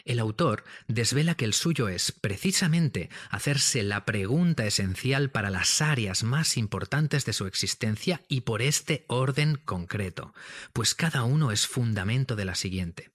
El 0.04 0.18
autor 0.18 0.64
desvela 0.86 1.34
que 1.34 1.44
el 1.44 1.54
suyo 1.54 1.88
es 1.88 2.12
precisamente 2.12 3.10
hacerse 3.30 3.82
la 3.82 4.04
pregunta 4.04 4.66
esencial 4.66 5.30
para 5.30 5.50
las 5.50 5.82
áreas 5.82 6.22
más 6.22 6.56
importantes 6.56 7.24
de 7.24 7.32
su 7.32 7.46
existencia 7.46 8.22
y 8.28 8.42
por 8.42 8.62
este 8.62 9.04
orden 9.08 9.56
concreto, 9.56 10.34
pues 10.72 10.94
cada 10.94 11.24
uno 11.24 11.52
es 11.52 11.66
fundamento 11.66 12.36
de 12.36 12.44
la 12.44 12.54
siguiente. 12.54 13.12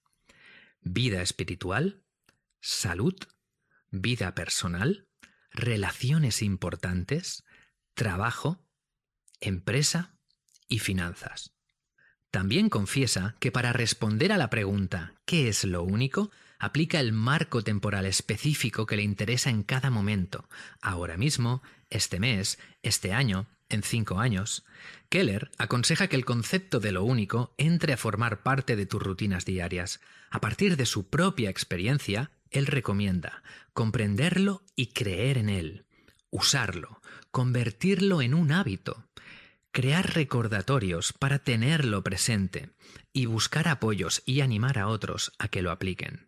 Vida 0.82 1.21
espiritual, 1.21 2.03
salud, 2.60 3.15
vida 3.89 4.36
personal, 4.36 5.08
relaciones 5.51 6.41
importantes, 6.41 7.43
trabajo, 7.93 8.60
empresa 9.39 10.15
y 10.67 10.79
finanzas. 10.79 11.53
También 12.32 12.69
confiesa 12.69 13.36
que 13.39 13.51
para 13.51 13.73
responder 13.73 14.32
a 14.32 14.38
la 14.38 14.49
pregunta 14.49 15.13
¿qué 15.25 15.47
es 15.47 15.63
lo 15.63 15.84
único? 15.84 16.32
aplica 16.58 16.99
el 16.99 17.12
marco 17.12 17.62
temporal 17.62 18.06
específico 18.06 18.86
que 18.86 18.95
le 18.95 19.03
interesa 19.03 19.49
en 19.49 19.63
cada 19.63 19.89
momento, 19.89 20.47
ahora 20.82 21.17
mismo, 21.17 21.62
este 21.89 22.21
mes, 22.21 22.58
este 22.84 23.12
año, 23.12 23.47
en 23.67 23.84
cinco 23.84 24.19
años. 24.19 24.65
Keller 25.10 25.51
aconseja 25.58 26.08
que 26.08 26.15
el 26.15 26.23
concepto 26.23 26.79
de 26.79 26.93
lo 26.93 27.03
único 27.03 27.53
entre 27.58 27.91
a 27.91 27.97
formar 27.97 28.43
parte 28.43 28.77
de 28.77 28.86
tus 28.86 29.01
rutinas 29.01 29.43
diarias. 29.43 29.99
A 30.32 30.39
partir 30.39 30.77
de 30.77 30.86
su 30.86 31.10
propia 31.10 31.49
experiencia, 31.49 32.32
él 32.49 32.65
recomienda 32.65 33.43
comprenderlo 33.73 34.63
y 34.75 34.88
creer 34.93 35.38
en 35.38 35.49
él 35.49 35.86
usarlo, 36.34 37.00
convertirlo 37.32 38.22
en 38.22 38.34
un 38.34 38.52
hábito, 38.52 39.08
crear 39.72 40.13
recordatorios 40.15 41.13
para 41.13 41.39
tenerlo 41.39 42.04
presente 42.04 42.72
y 43.13 43.28
buscar 43.28 43.67
apoyos 43.67 44.24
y 44.26 44.41
animar 44.41 44.80
a 44.80 44.88
otros 44.88 45.32
a 45.38 45.48
que 45.48 45.62
lo 45.62 45.72
apliquen. 45.72 46.28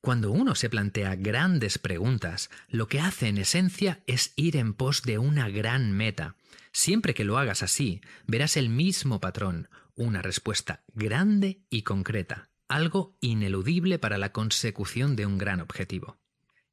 Cuando 0.00 0.30
uno 0.30 0.54
se 0.54 0.70
plantea 0.70 1.16
grandes 1.16 1.78
preguntas, 1.78 2.50
lo 2.68 2.88
que 2.88 3.00
hace 3.00 3.28
en 3.28 3.38
esencia 3.38 4.02
es 4.06 4.32
ir 4.36 4.56
en 4.56 4.72
pos 4.72 5.02
de 5.02 5.18
una 5.18 5.50
gran 5.50 5.92
meta. 5.92 6.36
Siempre 6.72 7.12
que 7.12 7.24
lo 7.24 7.36
hagas 7.36 7.62
así, 7.62 8.00
verás 8.26 8.56
el 8.56 8.70
mismo 8.70 9.20
patrón, 9.20 9.68
una 9.96 10.22
respuesta 10.22 10.82
grande 10.94 11.60
y 11.68 11.82
concreta, 11.82 12.48
algo 12.68 13.16
ineludible 13.20 13.98
para 13.98 14.16
la 14.16 14.32
consecución 14.32 15.14
de 15.14 15.26
un 15.26 15.36
gran 15.36 15.60
objetivo. 15.60 16.18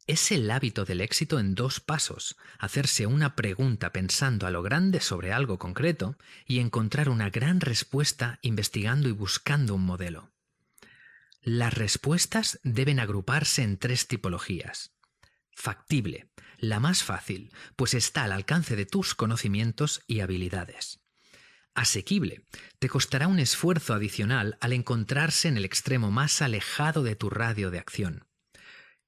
Es 0.08 0.32
el 0.32 0.52
hábito 0.52 0.86
del 0.86 1.02
éxito 1.02 1.40
en 1.40 1.56
dos 1.56 1.80
pasos, 1.80 2.38
hacerse 2.60 3.08
una 3.08 3.36
pregunta 3.36 3.92
pensando 3.92 4.46
a 4.46 4.52
lo 4.52 4.62
grande 4.62 5.00
sobre 5.00 5.34
algo 5.34 5.58
concreto 5.58 6.16
y 6.46 6.60
encontrar 6.60 7.10
una 7.10 7.32
gran 7.32 7.60
respuesta 7.60 8.38
investigando 8.44 9.10
y 9.10 9.14
buscando 9.14 9.74
un 9.74 9.84
modelo. 9.84 10.32
Las 11.42 11.74
respuestas 11.74 12.60
deben 12.64 13.00
agruparse 13.00 13.64
en 13.64 13.78
tres 13.80 14.08
tipologías. 14.08 14.92
Factible, 15.56 16.30
la 16.60 16.80
más 16.80 17.02
fácil, 17.02 17.52
pues 17.76 17.96
está 17.96 18.26
al 18.26 18.32
alcance 18.32 18.76
de 18.76 18.86
tus 18.86 19.16
conocimientos 19.16 20.04
y 20.06 20.20
habilidades. 20.20 21.00
Asequible, 21.74 22.46
te 22.78 22.90
costará 22.90 23.28
un 23.28 23.40
esfuerzo 23.40 23.96
adicional 23.96 24.56
al 24.62 24.74
encontrarse 24.74 25.48
en 25.48 25.58
el 25.58 25.66
extremo 25.66 26.12
más 26.12 26.44
alejado 26.44 27.02
de 27.02 27.16
tu 27.16 27.32
radio 27.32 27.72
de 27.72 27.80
acción 27.80 28.28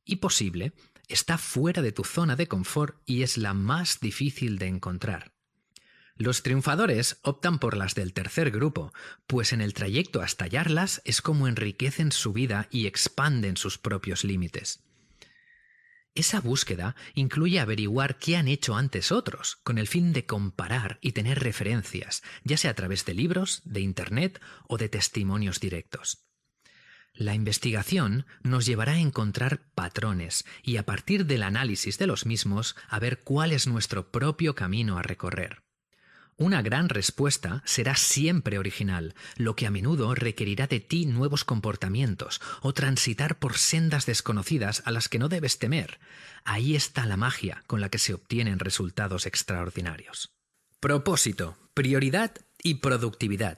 y 0.07 0.17
posible, 0.17 0.73
está 1.07 1.37
fuera 1.37 1.81
de 1.81 1.91
tu 1.91 2.03
zona 2.03 2.35
de 2.35 2.47
confort 2.47 2.97
y 3.05 3.23
es 3.23 3.37
la 3.37 3.53
más 3.53 3.99
difícil 3.99 4.57
de 4.57 4.67
encontrar. 4.67 5.33
Los 6.15 6.41
triunfadores 6.41 7.19
optan 7.21 7.59
por 7.59 7.77
las 7.77 7.93
del 7.93 8.13
tercer 8.13 8.49
grupo, 8.49 8.91
pues 9.27 9.53
en 9.53 9.61
el 9.61 9.75
trayecto 9.75 10.21
hasta 10.21 10.45
hallarlas 10.45 11.01
es 11.05 11.21
como 11.21 11.47
enriquecen 11.47 12.11
su 12.11 12.33
vida 12.33 12.67
y 12.71 12.87
expanden 12.87 13.55
sus 13.55 13.77
propios 13.77 14.23
límites. 14.23 14.83
Esa 16.15 16.41
búsqueda 16.41 16.95
incluye 17.13 17.59
averiguar 17.59 18.17
qué 18.17 18.37
han 18.37 18.47
hecho 18.47 18.75
antes 18.75 19.11
otros, 19.11 19.57
con 19.57 19.77
el 19.77 19.87
fin 19.87 20.13
de 20.13 20.25
comparar 20.25 20.97
y 20.99 21.11
tener 21.11 21.43
referencias, 21.43 22.23
ya 22.43 22.57
sea 22.57 22.71
a 22.71 22.73
través 22.73 23.05
de 23.05 23.13
libros, 23.13 23.61
de 23.65 23.81
Internet 23.81 24.41
o 24.67 24.79
de 24.79 24.89
testimonios 24.89 25.59
directos. 25.59 26.26
La 27.17 27.33
investigación 27.33 28.27
nos 28.43 28.67
llevará 28.67 28.93
a 28.93 28.99
encontrar 28.99 29.61
patrones 29.73 30.45
y 30.61 30.77
a 30.77 30.85
partir 30.85 31.25
del 31.25 31.41
análisis 31.41 31.97
de 31.97 32.05
los 32.05 32.27
mismos 32.27 32.75
a 32.87 32.99
ver 32.99 33.23
cuál 33.23 33.51
es 33.53 33.65
nuestro 33.65 34.11
propio 34.11 34.53
camino 34.53 34.99
a 34.99 35.01
recorrer. 35.01 35.63
Una 36.39 36.61
gran 36.61 36.89
respuesta 36.89 37.63
será 37.65 37.95
siempre 37.95 38.59
original, 38.59 39.15
lo 39.35 39.55
que 39.55 39.65
a 39.65 39.71
menudo 39.71 40.13
requerirá 40.13 40.67
de 40.67 40.79
ti 40.79 41.07
nuevos 41.07 41.43
comportamientos 41.43 42.39
o 42.61 42.73
transitar 42.73 43.39
por 43.39 43.57
sendas 43.57 44.05
desconocidas 44.05 44.83
a 44.85 44.91
las 44.91 45.09
que 45.09 45.17
no 45.17 45.27
debes 45.27 45.57
temer. 45.57 45.99
Ahí 46.45 46.75
está 46.75 47.07
la 47.07 47.17
magia 47.17 47.63
con 47.65 47.81
la 47.81 47.89
que 47.89 47.97
se 47.97 48.13
obtienen 48.13 48.59
resultados 48.59 49.25
extraordinarios. 49.25 50.29
Propósito, 50.79 51.57
prioridad 51.73 52.35
y 52.61 52.75
productividad. 52.75 53.57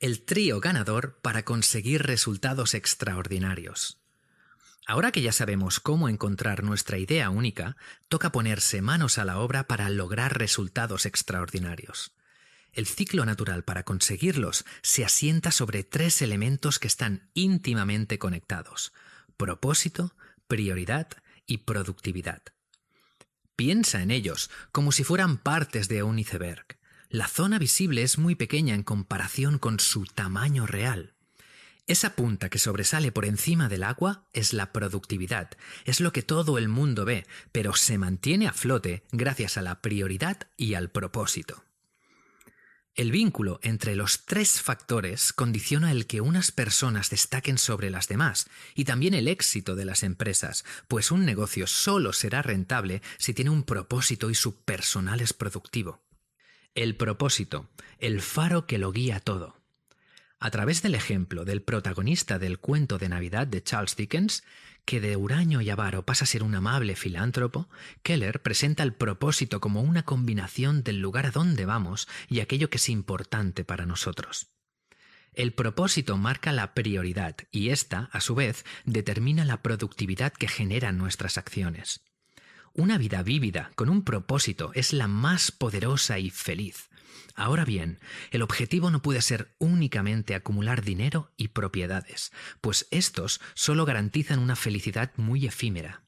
El 0.00 0.22
trío 0.22 0.60
ganador 0.60 1.18
para 1.22 1.44
conseguir 1.44 2.04
resultados 2.04 2.74
extraordinarios. 2.74 3.98
Ahora 4.86 5.10
que 5.10 5.22
ya 5.22 5.32
sabemos 5.32 5.80
cómo 5.80 6.08
encontrar 6.08 6.62
nuestra 6.62 6.98
idea 6.98 7.30
única, 7.30 7.76
toca 8.06 8.30
ponerse 8.30 8.80
manos 8.80 9.18
a 9.18 9.24
la 9.24 9.40
obra 9.40 9.66
para 9.66 9.90
lograr 9.90 10.38
resultados 10.38 11.04
extraordinarios. 11.04 12.12
El 12.72 12.86
ciclo 12.86 13.24
natural 13.24 13.64
para 13.64 13.82
conseguirlos 13.82 14.64
se 14.82 15.04
asienta 15.04 15.50
sobre 15.50 15.82
tres 15.82 16.22
elementos 16.22 16.78
que 16.78 16.86
están 16.86 17.28
íntimamente 17.34 18.20
conectados, 18.20 18.92
propósito, 19.36 20.14
prioridad 20.46 21.08
y 21.44 21.58
productividad. 21.58 22.42
Piensa 23.56 24.00
en 24.00 24.12
ellos 24.12 24.48
como 24.70 24.92
si 24.92 25.02
fueran 25.02 25.38
partes 25.38 25.88
de 25.88 26.04
un 26.04 26.20
iceberg. 26.20 26.78
La 27.10 27.26
zona 27.26 27.58
visible 27.58 28.02
es 28.02 28.18
muy 28.18 28.34
pequeña 28.34 28.74
en 28.74 28.82
comparación 28.82 29.58
con 29.58 29.80
su 29.80 30.04
tamaño 30.04 30.66
real. 30.66 31.14
Esa 31.86 32.14
punta 32.14 32.50
que 32.50 32.58
sobresale 32.58 33.12
por 33.12 33.24
encima 33.24 33.70
del 33.70 33.84
agua 33.84 34.28
es 34.34 34.52
la 34.52 34.74
productividad, 34.74 35.52
es 35.86 36.00
lo 36.00 36.12
que 36.12 36.22
todo 36.22 36.58
el 36.58 36.68
mundo 36.68 37.06
ve, 37.06 37.26
pero 37.50 37.74
se 37.74 37.96
mantiene 37.96 38.46
a 38.46 38.52
flote 38.52 39.04
gracias 39.10 39.56
a 39.56 39.62
la 39.62 39.80
prioridad 39.80 40.48
y 40.58 40.74
al 40.74 40.90
propósito. 40.90 41.64
El 42.94 43.10
vínculo 43.10 43.58
entre 43.62 43.96
los 43.96 44.26
tres 44.26 44.60
factores 44.60 45.32
condiciona 45.32 45.92
el 45.92 46.06
que 46.06 46.20
unas 46.20 46.50
personas 46.50 47.08
destaquen 47.08 47.56
sobre 47.56 47.88
las 47.88 48.08
demás 48.08 48.50
y 48.74 48.84
también 48.84 49.14
el 49.14 49.28
éxito 49.28 49.76
de 49.76 49.86
las 49.86 50.02
empresas, 50.02 50.66
pues 50.88 51.10
un 51.10 51.24
negocio 51.24 51.66
solo 51.66 52.12
será 52.12 52.42
rentable 52.42 53.00
si 53.16 53.32
tiene 53.32 53.50
un 53.50 53.62
propósito 53.62 54.28
y 54.28 54.34
su 54.34 54.56
personal 54.56 55.22
es 55.22 55.32
productivo. 55.32 56.02
El 56.74 56.96
propósito, 56.96 57.68
el 57.98 58.20
faro 58.20 58.66
que 58.66 58.78
lo 58.78 58.92
guía 58.92 59.20
todo. 59.20 59.56
A 60.40 60.50
través 60.50 60.82
del 60.82 60.94
ejemplo 60.94 61.44
del 61.44 61.62
protagonista 61.62 62.38
del 62.38 62.60
cuento 62.60 62.98
de 62.98 63.08
Navidad 63.08 63.46
de 63.46 63.62
Charles 63.62 63.96
Dickens, 63.96 64.44
que 64.84 65.00
de 65.00 65.16
huraño 65.16 65.60
y 65.60 65.68
avaro 65.70 66.06
pasa 66.06 66.24
a 66.24 66.26
ser 66.26 66.42
un 66.42 66.54
amable 66.54 66.94
filántropo, 66.94 67.68
Keller 68.02 68.40
presenta 68.40 68.84
el 68.84 68.94
propósito 68.94 69.60
como 69.60 69.82
una 69.82 70.04
combinación 70.04 70.82
del 70.82 71.00
lugar 71.00 71.26
a 71.26 71.30
donde 71.30 71.66
vamos 71.66 72.08
y 72.28 72.40
aquello 72.40 72.70
que 72.70 72.78
es 72.78 72.88
importante 72.88 73.64
para 73.64 73.84
nosotros. 73.84 74.48
El 75.34 75.52
propósito 75.52 76.16
marca 76.16 76.52
la 76.52 76.72
prioridad 76.74 77.36
y 77.50 77.70
ésta, 77.70 78.08
a 78.12 78.20
su 78.20 78.34
vez, 78.34 78.64
determina 78.84 79.44
la 79.44 79.62
productividad 79.62 80.32
que 80.32 80.48
generan 80.48 80.96
nuestras 80.98 81.36
acciones. 81.36 82.07
Una 82.78 82.96
vida 82.96 83.24
vívida 83.24 83.72
con 83.74 83.88
un 83.88 84.04
propósito 84.04 84.70
es 84.72 84.92
la 84.92 85.08
más 85.08 85.50
poderosa 85.50 86.20
y 86.20 86.30
feliz. 86.30 86.90
Ahora 87.34 87.64
bien, 87.64 87.98
el 88.30 88.40
objetivo 88.40 88.92
no 88.92 89.02
puede 89.02 89.20
ser 89.20 89.52
únicamente 89.58 90.36
acumular 90.36 90.84
dinero 90.84 91.32
y 91.36 91.48
propiedades, 91.48 92.30
pues 92.60 92.86
estos 92.92 93.40
solo 93.54 93.84
garantizan 93.84 94.38
una 94.38 94.54
felicidad 94.54 95.10
muy 95.16 95.44
efímera. 95.44 96.04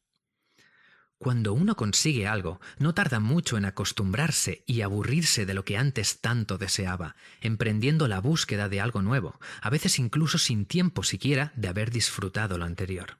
Cuando 1.18 1.54
uno 1.54 1.74
consigue 1.74 2.28
algo, 2.28 2.60
no 2.78 2.94
tarda 2.94 3.18
mucho 3.18 3.56
en 3.56 3.64
acostumbrarse 3.64 4.62
y 4.64 4.82
aburrirse 4.82 5.46
de 5.46 5.54
lo 5.54 5.64
que 5.64 5.76
antes 5.76 6.20
tanto 6.20 6.56
deseaba, 6.56 7.16
emprendiendo 7.40 8.06
la 8.06 8.20
búsqueda 8.20 8.68
de 8.68 8.80
algo 8.80 9.02
nuevo, 9.02 9.40
a 9.60 9.70
veces 9.70 9.98
incluso 9.98 10.38
sin 10.38 10.66
tiempo 10.66 11.02
siquiera 11.02 11.52
de 11.56 11.66
haber 11.66 11.90
disfrutado 11.90 12.58
lo 12.58 12.64
anterior. 12.64 13.18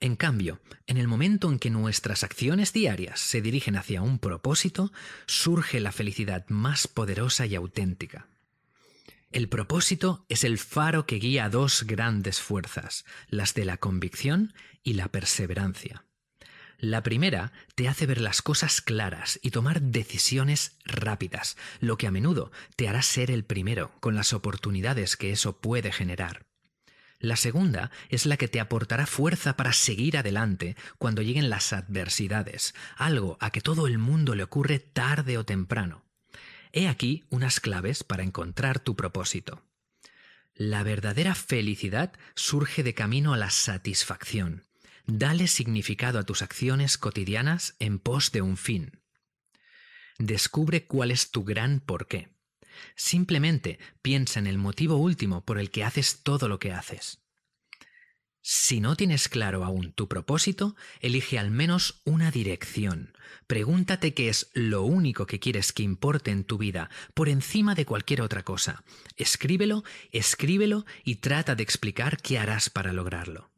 En 0.00 0.14
cambio, 0.16 0.60
en 0.86 0.98
el 0.98 1.08
momento 1.08 1.50
en 1.50 1.58
que 1.58 1.70
nuestras 1.70 2.22
acciones 2.22 2.72
diarias 2.72 3.18
se 3.18 3.40
dirigen 3.40 3.76
hacia 3.76 4.02
un 4.02 4.18
propósito, 4.18 4.92
surge 5.26 5.80
la 5.80 5.92
felicidad 5.92 6.44
más 6.48 6.86
poderosa 6.86 7.46
y 7.46 7.54
auténtica. 7.54 8.28
El 9.32 9.48
propósito 9.48 10.24
es 10.28 10.44
el 10.44 10.58
faro 10.58 11.06
que 11.06 11.16
guía 11.16 11.48
dos 11.48 11.84
grandes 11.84 12.40
fuerzas, 12.40 13.04
las 13.28 13.54
de 13.54 13.64
la 13.64 13.78
convicción 13.78 14.54
y 14.82 14.94
la 14.94 15.08
perseverancia. 15.08 16.04
La 16.78 17.02
primera 17.02 17.52
te 17.74 17.88
hace 17.88 18.04
ver 18.04 18.20
las 18.20 18.42
cosas 18.42 18.82
claras 18.82 19.40
y 19.42 19.50
tomar 19.50 19.80
decisiones 19.80 20.76
rápidas, 20.84 21.56
lo 21.80 21.96
que 21.96 22.06
a 22.06 22.10
menudo 22.10 22.52
te 22.76 22.86
hará 22.88 23.00
ser 23.00 23.30
el 23.30 23.44
primero 23.44 23.92
con 24.00 24.14
las 24.14 24.34
oportunidades 24.34 25.16
que 25.16 25.32
eso 25.32 25.58
puede 25.58 25.90
generar. 25.90 26.44
La 27.18 27.36
segunda 27.36 27.90
es 28.08 28.26
la 28.26 28.36
que 28.36 28.48
te 28.48 28.60
aportará 28.60 29.06
fuerza 29.06 29.56
para 29.56 29.72
seguir 29.72 30.18
adelante 30.18 30.76
cuando 30.98 31.22
lleguen 31.22 31.48
las 31.48 31.72
adversidades, 31.72 32.74
algo 32.96 33.38
a 33.40 33.50
que 33.50 33.60
todo 33.60 33.86
el 33.86 33.98
mundo 33.98 34.34
le 34.34 34.42
ocurre 34.42 34.78
tarde 34.78 35.38
o 35.38 35.44
temprano. 35.44 36.04
He 36.72 36.88
aquí 36.88 37.24
unas 37.30 37.58
claves 37.58 38.04
para 38.04 38.22
encontrar 38.22 38.80
tu 38.80 38.96
propósito. 38.96 39.62
La 40.54 40.82
verdadera 40.82 41.34
felicidad 41.34 42.12
surge 42.34 42.82
de 42.82 42.94
camino 42.94 43.32
a 43.32 43.38
la 43.38 43.50
satisfacción. 43.50 44.64
Dale 45.06 45.46
significado 45.46 46.18
a 46.18 46.24
tus 46.24 46.42
acciones 46.42 46.98
cotidianas 46.98 47.76
en 47.78 47.98
pos 47.98 48.32
de 48.32 48.42
un 48.42 48.56
fin. 48.56 49.00
Descubre 50.18 50.86
cuál 50.86 51.10
es 51.10 51.30
tu 51.30 51.44
gran 51.44 51.80
porqué. 51.80 52.35
Simplemente 52.94 53.78
piensa 54.02 54.38
en 54.38 54.46
el 54.46 54.58
motivo 54.58 54.96
último 54.96 55.44
por 55.44 55.58
el 55.58 55.70
que 55.70 55.84
haces 55.84 56.22
todo 56.22 56.48
lo 56.48 56.58
que 56.58 56.72
haces. 56.72 57.20
Si 58.48 58.78
no 58.78 58.94
tienes 58.94 59.28
claro 59.28 59.64
aún 59.64 59.90
tu 59.90 60.06
propósito, 60.06 60.76
elige 61.00 61.36
al 61.36 61.50
menos 61.50 62.00
una 62.04 62.30
dirección. 62.30 63.12
Pregúntate 63.48 64.14
qué 64.14 64.28
es 64.28 64.50
lo 64.54 64.82
único 64.82 65.26
que 65.26 65.40
quieres 65.40 65.72
que 65.72 65.82
importe 65.82 66.30
en 66.30 66.44
tu 66.44 66.56
vida 66.56 66.88
por 67.14 67.28
encima 67.28 67.74
de 67.74 67.86
cualquier 67.86 68.22
otra 68.22 68.44
cosa. 68.44 68.84
Escríbelo, 69.16 69.82
escríbelo 70.12 70.86
y 71.02 71.16
trata 71.16 71.56
de 71.56 71.64
explicar 71.64 72.18
qué 72.22 72.38
harás 72.38 72.70
para 72.70 72.92
lograrlo. 72.92 73.50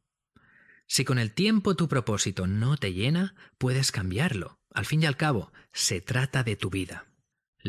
Si 0.87 1.05
con 1.05 1.19
el 1.19 1.33
tiempo 1.33 1.77
tu 1.77 1.87
propósito 1.87 2.47
no 2.47 2.79
te 2.79 2.95
llena, 2.95 3.35
puedes 3.59 3.93
cambiarlo. 3.93 4.59
Al 4.73 4.87
fin 4.87 5.03
y 5.03 5.07
al 5.07 5.19
cabo, 5.19 5.53
se 5.71 6.01
trata 6.01 6.43
de 6.45 6.57
tu 6.57 6.71
vida. 6.71 7.08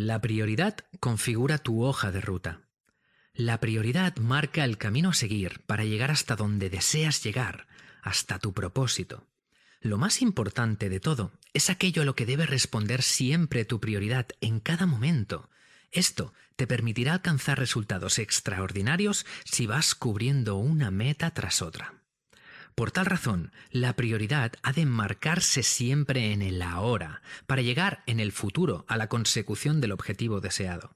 La 0.02 0.22
prioridad 0.22 0.78
configura 1.02 1.58
tu 1.58 1.84
hoja 1.84 2.10
de 2.10 2.22
ruta. 2.22 2.62
La 3.34 3.60
prioridad 3.60 4.16
marca 4.16 4.64
el 4.64 4.78
camino 4.78 5.10
a 5.10 5.14
seguir 5.14 5.60
para 5.66 5.84
llegar 5.84 6.10
hasta 6.10 6.38
donde 6.38 6.70
deseas 6.70 7.22
llegar, 7.22 7.68
hasta 8.02 8.40
tu 8.40 8.54
propósito. 8.54 9.28
Lo 9.82 9.98
más 9.98 10.22
importante 10.22 10.88
de 10.88 11.02
todo 11.02 11.34
es 11.54 11.70
aquello 11.70 12.04
a 12.04 12.06
lo 12.06 12.16
que 12.16 12.26
debe 12.26 12.46
responder 12.46 13.02
siempre 13.02 13.66
tu 13.66 13.82
prioridad 13.82 14.28
en 14.40 14.62
cada 14.62 14.86
momento. 14.86 15.50
Esto 15.92 16.34
te 16.56 16.66
permitirá 16.66 17.12
alcanzar 17.12 17.60
resultados 17.60 18.20
extraordinarios 18.20 19.26
si 19.44 19.66
vas 19.66 19.96
cubriendo 19.96 20.56
una 20.56 20.92
meta 20.92 21.34
tras 21.34 21.62
otra. 21.62 21.99
Por 22.76 22.92
tal 22.92 23.06
razón, 23.06 23.52
la 23.72 23.96
prioridad 23.96 24.54
ha 24.64 24.74
de 24.74 24.86
marcarse 24.86 25.64
siempre 25.64 26.32
en 26.32 26.42
el 26.42 26.62
ahora, 26.62 27.22
para 27.46 27.62
llegar 27.62 28.04
en 28.06 28.20
el 28.20 28.32
futuro 28.32 28.86
a 28.88 28.98
la 28.98 29.08
consecución 29.08 29.82
del 29.82 29.92
objetivo 29.92 30.42
deseado. 30.42 30.96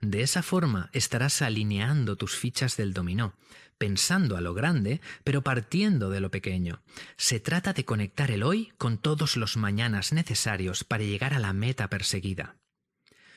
De 0.00 0.22
esa 0.22 0.42
forma 0.42 0.90
estarás 0.92 1.40
alineando 1.40 2.16
tus 2.16 2.36
fichas 2.36 2.76
del 2.76 2.92
dominó, 2.92 3.34
pensando 3.78 4.36
a 4.36 4.40
lo 4.40 4.54
grande, 4.54 5.00
pero 5.24 5.42
partiendo 5.42 6.10
de 6.10 6.20
lo 6.20 6.30
pequeño. 6.30 6.82
Se 7.16 7.40
trata 7.40 7.72
de 7.72 7.84
conectar 7.84 8.30
el 8.30 8.42
hoy 8.42 8.72
con 8.76 8.98
todos 8.98 9.36
los 9.36 9.56
mañanas 9.56 10.12
necesarios 10.12 10.84
para 10.84 11.04
llegar 11.04 11.34
a 11.34 11.38
la 11.38 11.52
meta 11.52 11.88
perseguida. 11.88 12.56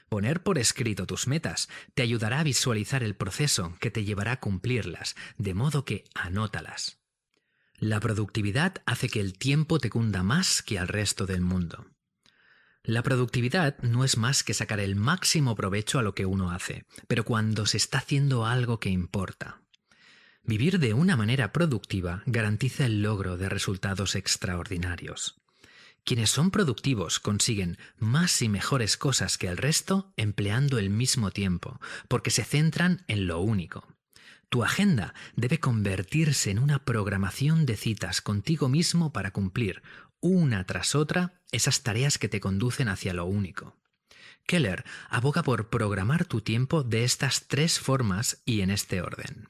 Poner 0.10 0.42
por 0.42 0.58
escrito 0.58 1.06
tus 1.06 1.28
metas 1.28 1.70
te 1.94 2.02
ayudará 2.02 2.40
a 2.40 2.44
visualizar 2.44 3.04
el 3.04 3.16
proceso 3.16 3.76
que 3.80 3.92
te 3.92 4.06
llevará 4.06 4.34
a 4.34 4.40
cumplirlas, 4.40 5.16
de 5.38 5.54
modo 5.54 5.84
que 5.84 6.06
anótalas. 6.16 7.00
La 7.80 8.00
productividad 8.00 8.82
hace 8.88 9.08
que 9.08 9.20
el 9.20 9.38
tiempo 9.38 9.78
te 9.78 9.92
cunda 9.92 10.24
más 10.24 10.64
que 10.64 10.80
al 10.80 10.88
resto 10.88 11.28
del 11.28 11.42
mundo. 11.42 11.86
La 12.82 13.04
productividad 13.04 13.78
no 13.84 14.04
es 14.04 14.18
más 14.18 14.44
que 14.44 14.56
sacar 14.56 14.80
el 14.80 14.96
máximo 14.96 15.56
provecho 15.56 16.00
a 16.00 16.02
lo 16.02 16.16
que 16.16 16.26
uno 16.26 16.50
hace, 16.50 16.86
pero 17.08 17.24
cuando 17.24 17.68
se 17.68 17.78
está 17.78 18.00
haciendo 18.00 18.48
algo 18.48 18.80
que 18.80 18.90
importa. 18.90 19.62
Vivir 20.42 20.80
de 20.80 20.96
una 20.96 21.16
manera 21.16 21.54
productiva 21.54 22.24
garantiza 22.26 22.88
el 22.88 23.04
logro 23.04 23.38
de 23.38 23.48
resultados 23.48 24.16
extraordinarios. 24.16 25.40
Quienes 26.04 26.32
son 26.32 26.50
productivos 26.50 27.20
consiguen 27.20 27.78
más 27.98 28.42
y 28.42 28.50
mejores 28.50 28.98
cosas 28.98 29.38
que 29.38 29.50
el 29.50 29.58
resto 29.58 30.14
empleando 30.18 30.80
el 30.80 30.90
mismo 30.90 31.30
tiempo, 31.30 31.80
porque 32.08 32.32
se 32.32 32.44
centran 32.44 33.04
en 33.08 33.28
lo 33.28 33.40
único. 33.40 33.97
Tu 34.50 34.64
agenda 34.64 35.14
debe 35.36 35.60
convertirse 35.60 36.52
en 36.52 36.60
una 36.60 36.86
programación 36.86 37.66
de 37.66 37.76
citas 37.76 38.22
contigo 38.22 38.70
mismo 38.70 39.12
para 39.12 39.32
cumplir, 39.32 39.82
una 40.20 40.66
tras 40.66 40.96
otra, 40.96 41.42
esas 41.52 41.84
tareas 41.84 42.18
que 42.18 42.30
te 42.30 42.40
conducen 42.40 42.88
hacia 42.88 43.14
lo 43.14 43.26
único. 43.26 43.76
Keller 44.46 44.86
aboga 45.10 45.44
por 45.44 45.70
programar 45.70 46.26
tu 46.26 46.42
tiempo 46.42 46.84
de 46.84 47.04
estas 47.04 47.48
tres 47.48 47.80
formas 47.80 48.42
y 48.46 48.62
en 48.62 48.72
este 48.72 49.02
orden. 49.02 49.48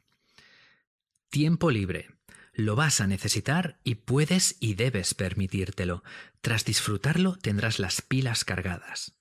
Tiempo 1.30 1.70
libre. 1.70 2.10
Lo 2.54 2.76
vas 2.76 3.00
a 3.00 3.08
necesitar 3.08 3.80
y 3.84 3.96
puedes 3.96 4.58
y 4.60 4.74
debes 4.74 5.14
permitírtelo. 5.14 6.04
Tras 6.42 6.66
disfrutarlo 6.66 7.36
tendrás 7.36 7.78
las 7.78 8.02
pilas 8.02 8.44
cargadas. 8.44 9.14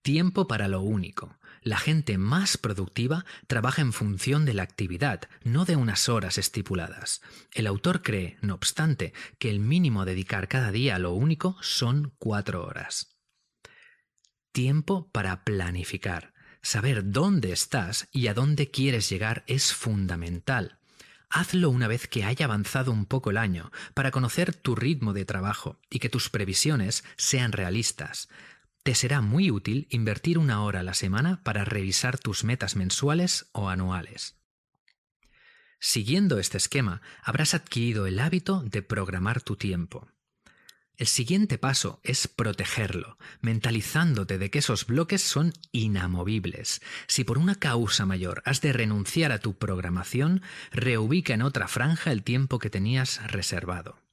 Tiempo 0.00 0.48
para 0.48 0.68
lo 0.68 0.80
único. 0.80 1.37
La 1.62 1.78
gente 1.78 2.18
más 2.18 2.56
productiva 2.56 3.24
trabaja 3.46 3.82
en 3.82 3.92
función 3.92 4.44
de 4.44 4.54
la 4.54 4.62
actividad, 4.62 5.22
no 5.42 5.64
de 5.64 5.76
unas 5.76 6.08
horas 6.08 6.38
estipuladas. 6.38 7.20
El 7.52 7.66
autor 7.66 8.02
cree, 8.02 8.38
no 8.42 8.54
obstante, 8.54 9.12
que 9.38 9.50
el 9.50 9.60
mínimo 9.60 10.02
a 10.02 10.04
dedicar 10.04 10.48
cada 10.48 10.70
día 10.70 10.96
a 10.96 10.98
lo 10.98 11.12
único 11.12 11.56
son 11.60 12.14
cuatro 12.18 12.64
horas. 12.64 13.16
Tiempo 14.52 15.10
para 15.10 15.44
planificar. 15.44 16.32
Saber 16.62 17.10
dónde 17.10 17.52
estás 17.52 18.08
y 18.12 18.26
a 18.26 18.34
dónde 18.34 18.70
quieres 18.70 19.08
llegar 19.08 19.44
es 19.46 19.72
fundamental. 19.72 20.78
Hazlo 21.30 21.68
una 21.70 21.88
vez 21.88 22.08
que 22.08 22.24
haya 22.24 22.46
avanzado 22.46 22.90
un 22.90 23.04
poco 23.04 23.30
el 23.30 23.36
año, 23.36 23.70
para 23.94 24.10
conocer 24.10 24.54
tu 24.54 24.74
ritmo 24.74 25.12
de 25.12 25.26
trabajo 25.26 25.78
y 25.90 25.98
que 25.98 26.08
tus 26.08 26.30
previsiones 26.30 27.04
sean 27.16 27.52
realistas. 27.52 28.28
Te 28.88 28.94
será 28.94 29.20
muy 29.20 29.50
útil 29.50 29.86
invertir 29.90 30.38
una 30.38 30.62
hora 30.62 30.80
a 30.80 30.82
la 30.82 30.94
semana 30.94 31.42
para 31.44 31.66
revisar 31.66 32.16
tus 32.16 32.42
metas 32.42 32.74
mensuales 32.74 33.50
o 33.52 33.68
anuales. 33.68 34.38
Siguiendo 35.78 36.38
este 36.38 36.56
esquema, 36.56 37.02
habrás 37.22 37.52
adquirido 37.52 38.06
el 38.06 38.18
hábito 38.18 38.62
de 38.62 38.80
programar 38.80 39.42
tu 39.42 39.56
tiempo. 39.56 40.08
El 40.96 41.06
siguiente 41.06 41.58
paso 41.58 42.00
es 42.02 42.28
protegerlo, 42.28 43.18
mentalizándote 43.42 44.38
de 44.38 44.50
que 44.50 44.60
esos 44.60 44.86
bloques 44.86 45.20
son 45.20 45.52
inamovibles. 45.70 46.80
Si 47.08 47.24
por 47.24 47.36
una 47.36 47.56
causa 47.56 48.06
mayor 48.06 48.40
has 48.46 48.62
de 48.62 48.72
renunciar 48.72 49.32
a 49.32 49.38
tu 49.38 49.58
programación, 49.58 50.40
reubica 50.72 51.34
en 51.34 51.42
otra 51.42 51.68
franja 51.68 52.10
el 52.10 52.22
tiempo 52.22 52.58
que 52.58 52.70
tenías 52.70 53.20
reservado. 53.30 54.07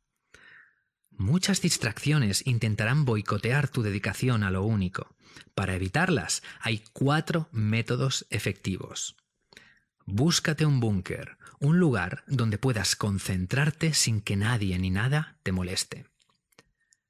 Muchas 1.18 1.62
distracciones 1.62 2.46
intentarán 2.46 3.06
boicotear 3.06 3.70
tu 3.70 3.82
dedicación 3.82 4.44
a 4.44 4.52
lo 4.52 4.64
único. 4.64 5.16
Para 5.54 5.76
evitarlas 5.76 6.44
hay 6.60 6.84
cuatro 6.94 7.48
métodos 7.52 8.26
efectivos. 8.30 9.16
Búscate 10.06 10.66
un 10.66 10.80
búnker, 10.80 11.38
un 11.60 11.80
lugar 11.80 12.24
donde 12.28 12.58
puedas 12.58 12.96
concentrarte 12.96 13.94
sin 13.94 14.22
que 14.22 14.36
nadie 14.36 14.78
ni 14.78 14.90
nada 14.90 15.40
te 15.42 15.52
moleste. 15.52 16.06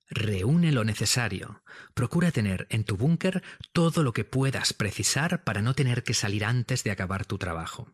Reúne 0.07 0.71
lo 0.71 0.83
necesario. 0.83 1.63
Procura 1.93 2.31
tener 2.31 2.67
en 2.69 2.83
tu 2.83 2.95
búnker 2.95 3.43
todo 3.73 4.03
lo 4.03 4.13
que 4.13 4.23
puedas 4.23 4.73
precisar 4.73 5.43
para 5.43 5.61
no 5.61 5.73
tener 5.73 6.03
que 6.03 6.13
salir 6.13 6.45
antes 6.45 6.83
de 6.83 6.91
acabar 6.91 7.25
tu 7.25 7.37
trabajo. 7.37 7.91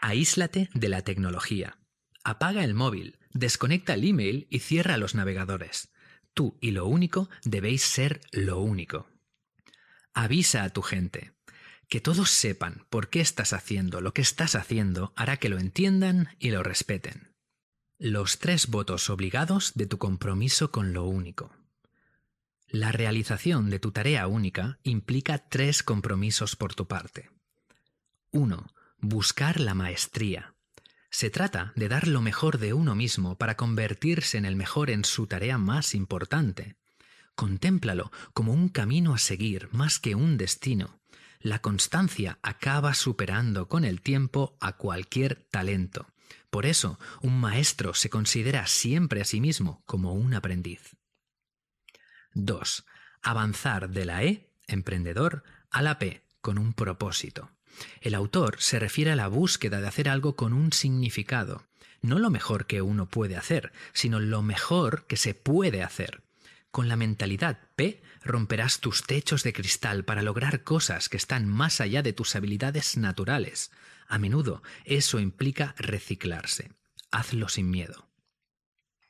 Aíslate 0.00 0.68
de 0.74 0.88
la 0.88 1.02
tecnología. 1.02 1.78
Apaga 2.24 2.64
el 2.64 2.74
móvil, 2.74 3.18
desconecta 3.32 3.94
el 3.94 4.04
email 4.04 4.46
y 4.50 4.60
cierra 4.60 4.96
los 4.96 5.14
navegadores. 5.14 5.88
Tú 6.34 6.56
y 6.60 6.70
lo 6.70 6.86
único 6.86 7.28
debéis 7.44 7.82
ser 7.82 8.20
lo 8.30 8.60
único. 8.60 9.06
Avisa 10.14 10.64
a 10.64 10.70
tu 10.70 10.82
gente. 10.82 11.32
Que 11.88 12.00
todos 12.00 12.30
sepan 12.30 12.86
por 12.88 13.10
qué 13.10 13.20
estás 13.20 13.52
haciendo 13.52 14.00
lo 14.00 14.14
que 14.14 14.22
estás 14.22 14.54
haciendo 14.54 15.12
hará 15.14 15.36
que 15.36 15.50
lo 15.50 15.58
entiendan 15.58 16.28
y 16.38 16.50
lo 16.50 16.62
respeten. 16.62 17.34
Los 17.98 18.38
tres 18.38 18.68
votos 18.68 19.10
obligados 19.10 19.74
de 19.74 19.86
tu 19.86 19.98
compromiso 19.98 20.70
con 20.70 20.92
lo 20.92 21.04
único. 21.04 21.54
La 22.66 22.90
realización 22.90 23.68
de 23.68 23.78
tu 23.78 23.92
tarea 23.92 24.26
única 24.26 24.78
implica 24.82 25.38
tres 25.50 25.82
compromisos 25.82 26.56
por 26.56 26.74
tu 26.74 26.88
parte. 26.88 27.30
1. 28.30 28.72
Buscar 28.98 29.60
la 29.60 29.74
maestría. 29.74 30.51
Se 31.12 31.28
trata 31.28 31.74
de 31.76 31.88
dar 31.88 32.08
lo 32.08 32.22
mejor 32.22 32.56
de 32.56 32.72
uno 32.72 32.94
mismo 32.94 33.36
para 33.36 33.54
convertirse 33.54 34.38
en 34.38 34.46
el 34.46 34.56
mejor 34.56 34.88
en 34.88 35.04
su 35.04 35.26
tarea 35.26 35.58
más 35.58 35.94
importante. 35.94 36.76
Contémplalo 37.34 38.10
como 38.32 38.54
un 38.54 38.70
camino 38.70 39.12
a 39.12 39.18
seguir 39.18 39.68
más 39.72 39.98
que 39.98 40.14
un 40.14 40.38
destino. 40.38 41.02
La 41.38 41.60
constancia 41.60 42.38
acaba 42.42 42.94
superando 42.94 43.68
con 43.68 43.84
el 43.84 44.00
tiempo 44.00 44.56
a 44.58 44.78
cualquier 44.78 45.46
talento. 45.50 46.06
Por 46.48 46.64
eso, 46.64 46.98
un 47.20 47.38
maestro 47.38 47.92
se 47.92 48.08
considera 48.08 48.66
siempre 48.66 49.20
a 49.20 49.26
sí 49.26 49.42
mismo 49.42 49.82
como 49.84 50.14
un 50.14 50.32
aprendiz. 50.32 50.96
2. 52.32 52.86
Avanzar 53.20 53.90
de 53.90 54.06
la 54.06 54.24
E, 54.24 54.50
emprendedor, 54.66 55.44
a 55.70 55.82
la 55.82 55.98
P, 55.98 56.24
con 56.40 56.56
un 56.56 56.72
propósito. 56.72 57.50
El 58.00 58.14
autor 58.14 58.56
se 58.58 58.78
refiere 58.78 59.12
a 59.12 59.16
la 59.16 59.28
búsqueda 59.28 59.80
de 59.80 59.88
hacer 59.88 60.08
algo 60.08 60.36
con 60.36 60.52
un 60.52 60.72
significado, 60.72 61.64
no 62.02 62.18
lo 62.18 62.30
mejor 62.30 62.66
que 62.66 62.82
uno 62.82 63.08
puede 63.08 63.36
hacer, 63.36 63.72
sino 63.92 64.18
lo 64.18 64.42
mejor 64.42 65.06
que 65.06 65.16
se 65.16 65.34
puede 65.34 65.82
hacer. 65.82 66.22
Con 66.72 66.88
la 66.88 66.96
mentalidad 66.96 67.60
P 67.76 68.02
romperás 68.24 68.80
tus 68.80 69.04
techos 69.04 69.44
de 69.44 69.52
cristal 69.52 70.04
para 70.04 70.22
lograr 70.22 70.64
cosas 70.64 71.08
que 71.08 71.16
están 71.16 71.46
más 71.46 71.80
allá 71.80 72.02
de 72.02 72.12
tus 72.12 72.34
habilidades 72.34 72.96
naturales. 72.96 73.70
A 74.08 74.18
menudo 74.18 74.62
eso 74.84 75.20
implica 75.20 75.74
reciclarse. 75.78 76.72
Hazlo 77.10 77.48
sin 77.48 77.70
miedo. 77.70 78.08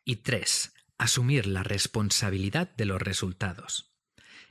Y 0.05 0.17
3. 0.17 0.73
Asumir 0.99 1.47
la 1.47 1.63
responsabilidad 1.63 2.75
de 2.77 2.85
los 2.85 3.01
resultados 3.01 3.92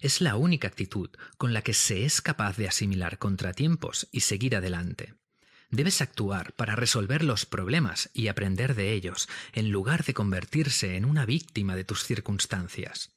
es 0.01 0.19
la 0.19 0.35
única 0.35 0.67
actitud 0.67 1.09
con 1.37 1.53
la 1.53 1.61
que 1.61 1.73
se 1.73 2.03
es 2.03 2.21
capaz 2.21 2.57
de 2.57 2.67
asimilar 2.67 3.17
contratiempos 3.19 4.09
y 4.11 4.21
seguir 4.21 4.55
adelante. 4.55 5.13
Debes 5.69 6.01
actuar 6.01 6.53
para 6.53 6.75
resolver 6.75 7.23
los 7.23 7.45
problemas 7.45 8.09
y 8.13 8.27
aprender 8.27 8.75
de 8.75 8.91
ellos, 8.91 9.29
en 9.53 9.71
lugar 9.71 10.03
de 10.03 10.13
convertirse 10.13 10.97
en 10.97 11.05
una 11.05 11.25
víctima 11.25 11.77
de 11.77 11.85
tus 11.85 12.03
circunstancias. 12.03 13.13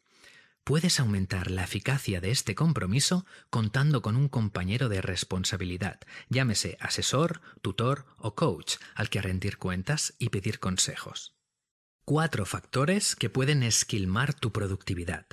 Puedes 0.63 1.01
aumentar 1.01 1.51
la 1.51 1.65
eficacia 1.65 2.21
de 2.21 2.31
este 2.31 2.55
compromiso 2.55 3.27
contando 3.51 4.03
con 4.03 4.17
un 4.17 4.29
compañero 4.29 4.89
de 4.89 5.03
responsabilidad, 5.03 6.01
llámese 6.29 6.79
asesor, 6.81 7.43
tutor 7.61 8.07
o 8.17 8.35
coach, 8.35 8.77
al 8.95 9.11
que 9.11 9.21
rendir 9.21 9.59
cuentas 9.59 10.15
y 10.19 10.29
pedir 10.29 10.61
consejos. 10.61 11.35
Cuatro 12.05 12.47
factores 12.47 13.17
que 13.17 13.31
pueden 13.31 13.63
esquilmar 13.63 14.33
tu 14.33 14.53
productividad. 14.53 15.27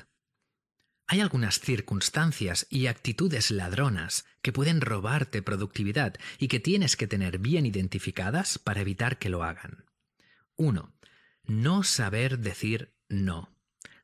Hay 1.11 1.19
algunas 1.19 1.59
circunstancias 1.59 2.67
y 2.69 2.87
actitudes 2.87 3.51
ladronas 3.51 4.23
que 4.41 4.53
pueden 4.53 4.79
robarte 4.79 5.41
productividad 5.41 6.15
y 6.39 6.47
que 6.47 6.61
tienes 6.61 6.95
que 6.95 7.05
tener 7.05 7.37
bien 7.37 7.65
identificadas 7.65 8.57
para 8.57 8.79
evitar 8.79 9.19
que 9.19 9.27
lo 9.27 9.43
hagan. 9.43 9.83
1. 10.55 10.93
No 11.47 11.83
saber 11.83 12.39
decir 12.39 12.93
no. 13.09 13.53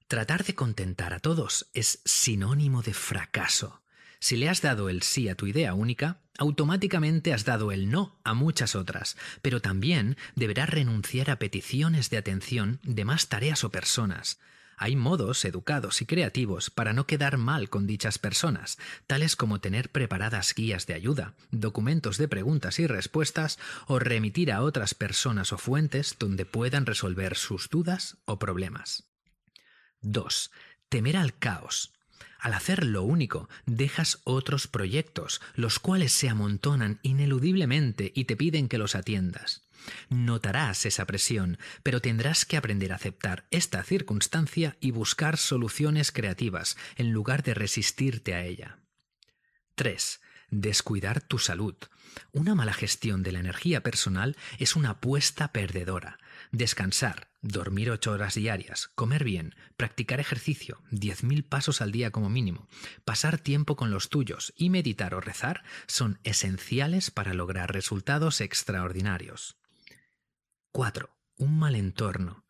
Tratar 0.09 0.43
de 0.43 0.53
contentar 0.55 1.13
a 1.13 1.19
todos 1.19 1.69
es 1.73 2.01
sinónimo 2.03 2.81
de 2.81 2.93
fracaso. 2.93 3.81
Si 4.19 4.35
le 4.35 4.49
has 4.49 4.61
dado 4.61 4.89
el 4.89 5.01
sí 5.01 5.29
a 5.29 5.35
tu 5.35 5.47
idea 5.47 5.73
única, 5.75 6.19
automáticamente 6.37 7.31
has 7.31 7.45
dado 7.45 7.71
el 7.71 7.89
no 7.89 8.19
a 8.25 8.33
muchas 8.33 8.75
otras, 8.75 9.15
pero 9.41 9.61
también 9.61 10.17
deberás 10.35 10.69
renunciar 10.69 11.29
a 11.29 11.39
peticiones 11.39 12.09
de 12.09 12.17
atención 12.17 12.81
de 12.83 13.05
más 13.05 13.29
tareas 13.29 13.63
o 13.63 13.71
personas. 13.71 14.39
Hay 14.79 14.95
modos 14.95 15.43
educados 15.43 16.03
y 16.03 16.05
creativos 16.05 16.69
para 16.69 16.93
no 16.93 17.07
quedar 17.07 17.37
mal 17.37 17.67
con 17.67 17.87
dichas 17.87 18.19
personas, 18.19 18.77
tales 19.07 19.35
como 19.35 19.59
tener 19.59 19.89
preparadas 19.89 20.53
guías 20.53 20.85
de 20.85 20.93
ayuda, 20.93 21.33
documentos 21.49 22.19
de 22.19 22.27
preguntas 22.27 22.77
y 22.77 22.85
respuestas 22.85 23.57
o 23.87 23.97
remitir 23.97 24.51
a 24.51 24.61
otras 24.61 24.93
personas 24.93 25.51
o 25.51 25.57
fuentes 25.57 26.15
donde 26.19 26.45
puedan 26.45 26.85
resolver 26.85 27.35
sus 27.35 27.69
dudas 27.69 28.17
o 28.25 28.37
problemas. 28.37 29.05
2. 30.01 30.51
Temer 30.89 31.17
al 31.17 31.35
caos. 31.35 31.96
Al 32.39 32.53
hacer 32.53 32.85
lo 32.85 33.03
único, 33.03 33.49
dejas 33.65 34.21
otros 34.23 34.67
proyectos, 34.67 35.41
los 35.55 35.79
cuales 35.79 36.13
se 36.13 36.29
amontonan 36.29 36.99
ineludiblemente 37.01 38.11
y 38.15 38.25
te 38.25 38.35
piden 38.35 38.67
que 38.67 38.77
los 38.77 38.95
atiendas. 38.95 39.67
Notarás 40.09 40.85
esa 40.85 41.05
presión, 41.05 41.57
pero 41.83 42.01
tendrás 42.01 42.45
que 42.45 42.57
aprender 42.57 42.91
a 42.91 42.95
aceptar 42.95 43.45
esta 43.51 43.83
circunstancia 43.83 44.77
y 44.79 44.91
buscar 44.91 45.37
soluciones 45.37 46.11
creativas 46.11 46.77
en 46.95 47.11
lugar 47.11 47.43
de 47.43 47.53
resistirte 47.53 48.33
a 48.33 48.43
ella. 48.43 48.79
3. 49.75 50.21
Descuidar 50.49 51.21
tu 51.21 51.39
salud. 51.39 51.75
Una 52.31 52.55
mala 52.55 52.73
gestión 52.73 53.21
de 53.23 53.31
la 53.31 53.39
energía 53.39 53.83
personal 53.83 54.35
es 54.59 54.75
una 54.75 54.91
apuesta 54.91 55.51
perdedora. 55.51 56.17
Descansar, 56.51 57.29
dormir 57.41 57.91
ocho 57.91 58.11
horas 58.11 58.35
diarias, 58.35 58.89
comer 58.95 59.23
bien, 59.23 59.55
practicar 59.75 60.19
ejercicio, 60.19 60.81
10.000 60.91 61.47
pasos 61.47 61.81
al 61.81 61.91
día 61.91 62.11
como 62.11 62.29
mínimo, 62.29 62.67
pasar 63.03 63.37
tiempo 63.37 63.75
con 63.75 63.91
los 63.91 64.09
tuyos 64.09 64.53
y 64.55 64.69
meditar 64.69 65.13
o 65.13 65.21
rezar 65.21 65.63
son 65.87 66.19
esenciales 66.23 67.11
para 67.11 67.33
lograr 67.33 67.73
resultados 67.73 68.41
extraordinarios. 68.41 69.57
4. 70.71 71.09
Un 71.37 71.59
mal 71.59 71.75
entorno. 71.75 72.45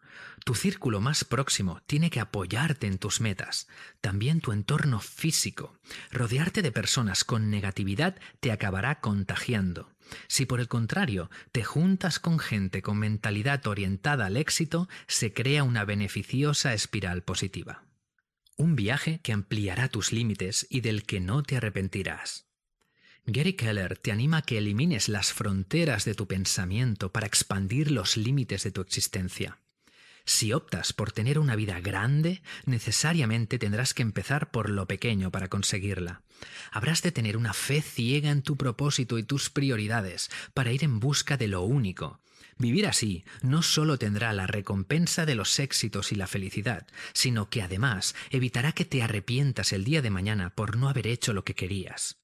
Tu 0.45 0.55
círculo 0.55 1.01
más 1.01 1.23
próximo 1.23 1.81
tiene 1.87 2.09
que 2.09 2.19
apoyarte 2.19 2.87
en 2.87 2.97
tus 2.97 3.21
metas. 3.21 3.67
También 4.01 4.39
tu 4.39 4.51
entorno 4.51 4.99
físico. 4.99 5.77
Rodearte 6.11 6.61
de 6.61 6.71
personas 6.71 7.23
con 7.23 7.49
negatividad 7.49 8.15
te 8.39 8.51
acabará 8.51 8.99
contagiando. 9.01 9.89
Si 10.27 10.45
por 10.45 10.59
el 10.59 10.67
contrario 10.67 11.29
te 11.51 11.63
juntas 11.63 12.19
con 12.19 12.39
gente 12.39 12.81
con 12.81 12.97
mentalidad 12.97 13.65
orientada 13.67 14.27
al 14.27 14.37
éxito, 14.37 14.87
se 15.07 15.33
crea 15.33 15.63
una 15.63 15.85
beneficiosa 15.85 16.73
espiral 16.73 17.23
positiva. 17.23 17.83
Un 18.55 18.75
viaje 18.75 19.19
que 19.21 19.33
ampliará 19.33 19.89
tus 19.89 20.11
límites 20.11 20.65
y 20.69 20.81
del 20.81 21.03
que 21.03 21.19
no 21.19 21.43
te 21.43 21.57
arrepentirás. 21.57 22.47
Gary 23.25 23.53
Keller 23.53 23.97
te 23.97 24.13
anima 24.13 24.37
a 24.37 24.41
que 24.41 24.57
elimines 24.57 25.09
las 25.09 25.33
fronteras 25.33 26.05
de 26.05 26.15
tu 26.15 26.27
pensamiento 26.27 27.11
para 27.11 27.27
expandir 27.27 27.91
los 27.91 28.15
límites 28.15 28.63
de 28.63 28.71
tu 28.71 28.79
existencia. 28.79 29.59
Si 30.29 30.51
optas 30.51 30.91
por 30.91 31.13
tener 31.13 31.39
una 31.39 31.55
vida 31.55 31.79
grande, 31.79 32.41
necesariamente 32.65 33.57
tendrás 33.57 33.93
que 33.93 34.01
empezar 34.01 34.51
por 34.51 34.69
lo 34.69 34.85
pequeño 34.85 35.31
para 35.31 35.47
conseguirla. 35.47 36.21
Habrás 36.69 37.01
de 37.01 37.13
tener 37.13 37.37
una 37.37 37.53
fe 37.53 37.81
ciega 37.81 38.29
en 38.29 38.41
tu 38.41 38.57
propósito 38.57 39.17
y 39.17 39.23
tus 39.23 39.49
prioridades 39.49 40.29
para 40.53 40.73
ir 40.73 40.83
en 40.83 40.99
busca 40.99 41.37
de 41.37 41.47
lo 41.47 41.61
único. 41.61 42.19
Vivir 42.57 42.87
así 42.87 43.23
no 43.41 43.61
solo 43.61 43.97
tendrá 43.97 44.33
la 44.33 44.47
recompensa 44.47 45.25
de 45.25 45.35
los 45.35 45.59
éxitos 45.59 46.11
y 46.11 46.15
la 46.15 46.27
felicidad, 46.27 46.87
sino 47.13 47.49
que 47.49 47.61
además 47.61 48.13
evitará 48.29 48.73
que 48.73 48.83
te 48.83 49.01
arrepientas 49.01 49.71
el 49.71 49.85
día 49.85 50.01
de 50.01 50.09
mañana 50.09 50.49
por 50.49 50.75
no 50.75 50.89
haber 50.89 51.07
hecho 51.07 51.31
lo 51.31 51.45
que 51.45 51.55
querías. 51.55 52.17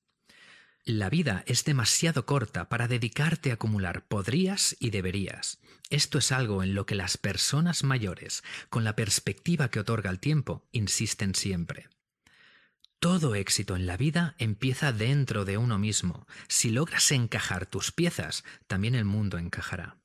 La 0.83 1.09
vida 1.09 1.45
es 1.47 1.63
demasiado 1.63 2.25
corta 2.25 2.67
para 2.67 2.89
dedicarte 2.89 3.51
a 3.51 3.53
acumular 3.53 4.05
podrías 4.05 4.75
y 4.81 4.89
deberías. 4.89 5.59
Esto 5.89 6.17
es 6.17 6.31
algo 6.31 6.63
en 6.63 6.75
lo 6.75 6.85
que 6.85 6.95
las 6.95 7.17
personas 7.17 7.83
mayores, 7.83 8.43
con 8.69 8.83
la 8.83 8.95
perspectiva 8.95 9.69
que 9.69 9.79
otorga 9.79 10.09
el 10.09 10.19
tiempo, 10.19 10.67
insisten 10.71 11.35
siempre. 11.35 11.89
Todo 12.99 13.35
éxito 13.35 13.75
en 13.75 13.85
la 13.85 13.97
vida 13.97 14.33
empieza 14.37 14.93
dentro 14.93 15.43
de 15.43 15.57
uno 15.57 15.77
mismo. 15.77 16.25
Si 16.47 16.69
logras 16.69 17.11
encajar 17.11 17.65
tus 17.65 17.91
piezas, 17.91 18.45
también 18.65 18.95
el 18.95 19.03
mundo 19.03 19.37
encajará. 19.37 19.97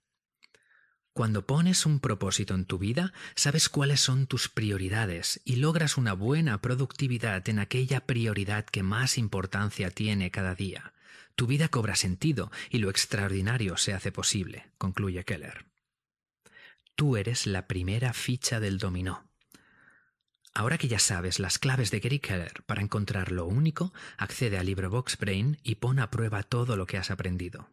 Cuando 1.12 1.46
pones 1.46 1.86
un 1.86 2.00
propósito 2.00 2.54
en 2.54 2.64
tu 2.64 2.78
vida, 2.78 3.12
sabes 3.34 3.68
cuáles 3.68 4.00
son 4.00 4.26
tus 4.26 4.48
prioridades 4.48 5.40
y 5.44 5.56
logras 5.56 5.96
una 5.96 6.12
buena 6.12 6.60
productividad 6.60 7.48
en 7.48 7.58
aquella 7.58 8.06
prioridad 8.06 8.64
que 8.64 8.82
más 8.82 9.18
importancia 9.18 9.90
tiene 9.90 10.30
cada 10.30 10.54
día. 10.54 10.92
Tu 11.38 11.46
vida 11.46 11.68
cobra 11.68 11.94
sentido 11.94 12.50
y 12.68 12.78
lo 12.78 12.90
extraordinario 12.90 13.76
se 13.76 13.94
hace 13.94 14.10
posible, 14.10 14.72
concluye 14.76 15.24
Keller. 15.24 15.66
Tú 16.96 17.16
eres 17.16 17.46
la 17.46 17.68
primera 17.68 18.12
ficha 18.12 18.58
del 18.58 18.78
dominó. 18.78 19.30
Ahora 20.52 20.78
que 20.78 20.88
ya 20.88 20.98
sabes 20.98 21.38
las 21.38 21.60
claves 21.60 21.92
de 21.92 22.00
Gary 22.00 22.18
Keller 22.18 22.64
para 22.66 22.82
encontrar 22.82 23.30
lo 23.30 23.46
único, 23.46 23.92
accede 24.16 24.58
al 24.58 24.66
libro 24.66 24.90
Box 24.90 25.16
Brain 25.16 25.60
y 25.62 25.76
pon 25.76 26.00
a 26.00 26.10
prueba 26.10 26.42
todo 26.42 26.76
lo 26.76 26.86
que 26.86 26.98
has 26.98 27.12
aprendido. 27.12 27.70